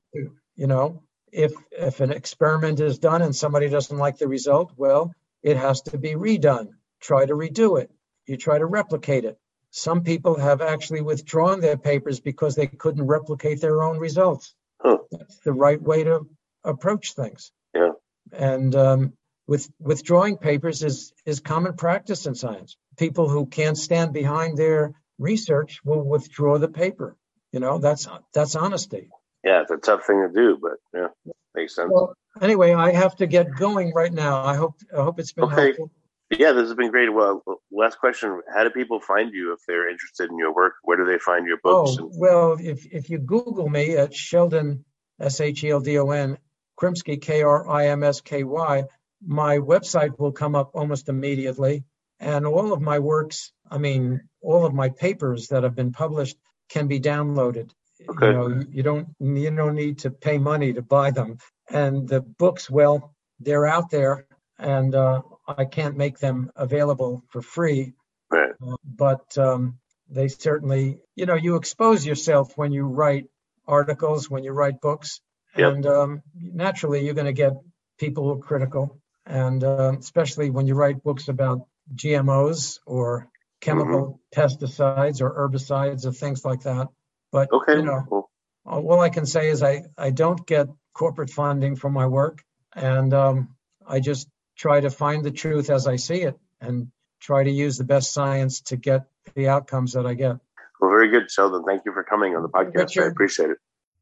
you 0.56 0.68
know, 0.68 1.04
if 1.32 1.54
if 1.72 2.00
an 2.00 2.12
experiment 2.12 2.80
is 2.80 3.00
done 3.00 3.22
and 3.22 3.36
somebody 3.36 3.70
doesn't 3.70 3.98
like 3.98 4.18
the 4.18 4.28
result, 4.28 4.74
well, 4.76 5.14
it 5.44 5.58
has 5.58 5.82
to 5.84 5.98
be 5.98 6.12
redone. 6.12 6.70
Try 7.00 7.26
to 7.26 7.34
redo 7.34 7.82
it. 7.82 7.92
You 8.28 8.38
try 8.38 8.58
to 8.58 8.66
replicate 8.66 9.26
it. 9.26 9.38
Some 9.72 10.04
people 10.04 10.36
have 10.36 10.62
actually 10.62 11.02
withdrawn 11.02 11.62
their 11.62 11.78
papers 11.78 12.20
because 12.20 12.56
they 12.56 12.68
couldn't 12.68 13.06
replicate 13.06 13.62
their 13.62 13.84
own 13.84 14.00
results. 14.00 14.56
Huh. 14.82 14.98
That's 15.12 15.38
the 15.40 15.54
right 15.54 15.82
way 15.82 16.04
to 16.04 16.28
approach 16.64 17.14
things. 17.14 17.52
Yeah. 17.74 17.92
And 18.32 18.76
um, 18.76 19.14
with 19.48 19.70
withdrawing 19.80 20.38
papers 20.38 20.84
is 20.84 21.14
is 21.26 21.40
common 21.40 21.74
practice 21.74 22.26
in 22.26 22.36
science. 22.36 22.78
People 23.00 23.30
who 23.30 23.48
can't 23.48 23.78
stand 23.78 24.14
behind 24.14 24.58
their 24.58 24.94
research 25.18 25.80
will 25.84 26.04
withdraw 26.04 26.60
the 26.60 26.68
paper. 26.68 27.18
You 27.52 27.60
know, 27.60 27.80
that's 27.80 28.08
that's 28.34 28.56
honesty 28.56 29.10
yeah, 29.44 29.62
it's 29.62 29.72
a 29.72 29.78
tough 29.78 30.06
thing 30.06 30.28
to 30.28 30.34
do, 30.34 30.58
but 30.62 30.78
yeah, 30.94 31.34
makes 31.56 31.76
sense. 31.76 31.90
Well, 31.92 32.14
anyway, 32.42 32.74
I 32.74 32.92
have 32.92 33.16
to 33.18 33.28
get 33.28 33.56
going 33.56 33.94
right 33.94 34.12
now. 34.12 34.44
I 34.44 34.56
hope 34.56 34.76
I 34.96 35.02
hope 35.02 35.20
it's 35.20 35.32
been 35.32 35.46
okay. 35.46 35.64
helpful. 35.64 35.92
Yeah, 36.32 36.52
this 36.52 36.68
has 36.68 36.76
been 36.76 36.92
great. 36.92 37.12
Well, 37.12 37.42
last 37.72 38.00
question: 38.00 38.42
How 38.54 38.64
do 38.64 38.70
people 38.70 39.00
find 39.00 39.34
you 39.34 39.54
if 39.54 39.60
they're 39.68 39.90
interested 39.90 40.30
in 40.30 40.38
your 40.38 40.54
work? 40.54 40.74
Where 40.84 40.98
do 40.98 41.06
they 41.06 41.20
find 41.20 41.48
your 41.48 41.58
books? 41.64 41.98
Oh, 42.00 42.12
well, 42.14 42.58
if 42.60 42.86
if 42.92 43.10
you 43.10 43.18
Google 43.20 43.70
me 43.70 43.96
at 43.96 44.14
Sheldon 44.14 44.84
S 45.20 45.40
H 45.40 45.64
E 45.64 45.72
L 45.72 45.80
D 45.80 45.98
O 45.98 46.12
N 46.12 46.38
Krimsky 46.80 47.22
K 47.22 47.42
R 47.42 47.68
I 47.68 47.88
M 47.88 48.04
S 48.04 48.22
K 48.22 48.44
Y, 48.44 48.84
my 49.26 49.58
website 49.58 50.20
will 50.20 50.34
come 50.34 50.56
up 50.56 50.72
almost 50.76 51.08
immediately, 51.08 51.86
and 52.20 52.46
all 52.46 52.74
of 52.74 52.82
my 52.82 53.00
works, 53.00 53.52
I 53.70 53.78
mean, 53.78 54.22
all 54.42 54.66
of 54.66 54.74
my 54.74 54.90
papers 54.90 55.48
that 55.48 55.64
have 55.64 55.76
been 55.76 55.92
published, 55.92 56.38
can 56.70 56.88
be 56.88 57.00
downloaded. 57.00 57.72
Okay. 58.08 58.28
You 58.28 58.34
know, 58.34 58.64
you 58.70 58.84
don't 58.84 59.08
you 59.20 59.52
don't 59.52 59.76
need 59.76 60.00
to 60.00 60.12
pay 60.12 60.38
money 60.38 60.74
to 60.74 60.82
buy 60.82 61.12
them. 61.12 61.38
And 61.70 62.08
the 62.08 62.22
books, 62.22 62.70
well, 62.70 63.14
they're 63.40 63.66
out 63.66 63.90
there, 63.90 64.26
and 64.58 64.96
uh, 64.96 65.22
I 65.48 65.66
can't 65.66 65.98
make 65.98 66.20
them 66.20 66.52
available 66.56 67.24
for 67.30 67.42
free. 67.42 67.94
Right. 68.32 68.52
Uh, 68.66 68.76
but 68.84 69.38
um, 69.38 69.80
they 70.10 70.28
certainly, 70.28 71.00
you 71.16 71.26
know, 71.26 71.36
you 71.36 71.56
expose 71.56 72.06
yourself 72.06 72.58
when 72.58 72.72
you 72.72 72.84
write 72.84 73.26
articles, 73.68 74.30
when 74.30 74.44
you 74.44 74.52
write 74.52 74.82
books, 74.82 75.22
yep. 75.56 75.74
and 75.74 75.86
um, 75.86 76.22
naturally 76.36 77.06
you're 77.06 77.14
going 77.14 77.26
to 77.26 77.34
get 77.34 77.54
people 78.00 78.24
who 78.24 78.32
are 78.32 78.44
critical, 78.44 79.00
and 79.26 79.64
uh, 79.64 79.94
especially 80.00 80.50
when 80.50 80.68
you 80.68 80.76
write 80.76 81.04
books 81.04 81.28
about 81.28 81.68
GMOs 81.96 82.80
or 82.86 83.30
chemical 83.62 84.22
mm-hmm. 84.34 84.42
pesticides 84.42 85.22
or 85.22 85.32
herbicides 85.32 86.06
or 86.06 86.12
things 86.12 86.46
like 86.46 86.62
that. 86.62 86.88
But 87.32 87.52
okay. 87.52 87.76
you 87.76 87.84
know, 87.84 88.06
cool. 88.10 88.30
all 88.66 89.02
I 89.02 89.10
can 89.10 89.26
say 89.26 89.50
is 89.50 89.62
I, 89.62 89.84
I 89.98 90.10
don't 90.12 90.46
get 90.46 90.68
corporate 90.94 91.30
funding 91.30 91.76
for 91.76 91.90
my 91.90 92.08
work, 92.08 92.44
and 92.74 93.14
um, 93.14 93.56
I 93.88 94.00
just 94.00 94.28
try 94.58 94.80
to 94.80 94.90
find 94.90 95.24
the 95.24 95.32
truth 95.32 95.70
as 95.70 95.88
I 95.88 95.98
see 95.98 96.22
it 96.22 96.38
and 96.60 96.92
try 97.20 97.44
to 97.44 97.52
use 97.52 97.78
the 97.78 97.84
best 97.84 98.14
science 98.14 98.62
to 98.62 98.78
get 98.78 99.06
the 99.36 99.50
outcomes 99.50 99.94
that 99.94 100.06
I 100.06 100.14
get. 100.14 100.38
Well, 100.80 100.90
very 100.90 101.10
good, 101.10 101.30
Sheldon. 101.30 101.64
Thank 101.66 101.84
you 101.86 101.94
for 101.94 102.04
coming 102.04 102.36
on 102.36 102.42
the 102.42 102.50
podcast. 102.50 102.76
Richard. 102.76 103.04
I 103.04 103.08
appreciate 103.08 103.50
it. 103.52 103.58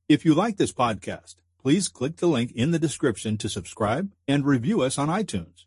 If 0.07 0.23
you 0.23 0.33
like 0.33 0.57
this 0.57 0.71
podcast, 0.71 1.35
please 1.61 1.87
click 1.89 2.17
the 2.17 2.27
link 2.27 2.51
in 2.53 2.71
the 2.71 2.79
description 2.79 3.37
to 3.37 3.49
subscribe 3.49 4.11
and 4.27 4.45
review 4.45 4.81
us 4.81 4.97
on 4.97 5.09
iTunes. 5.09 5.66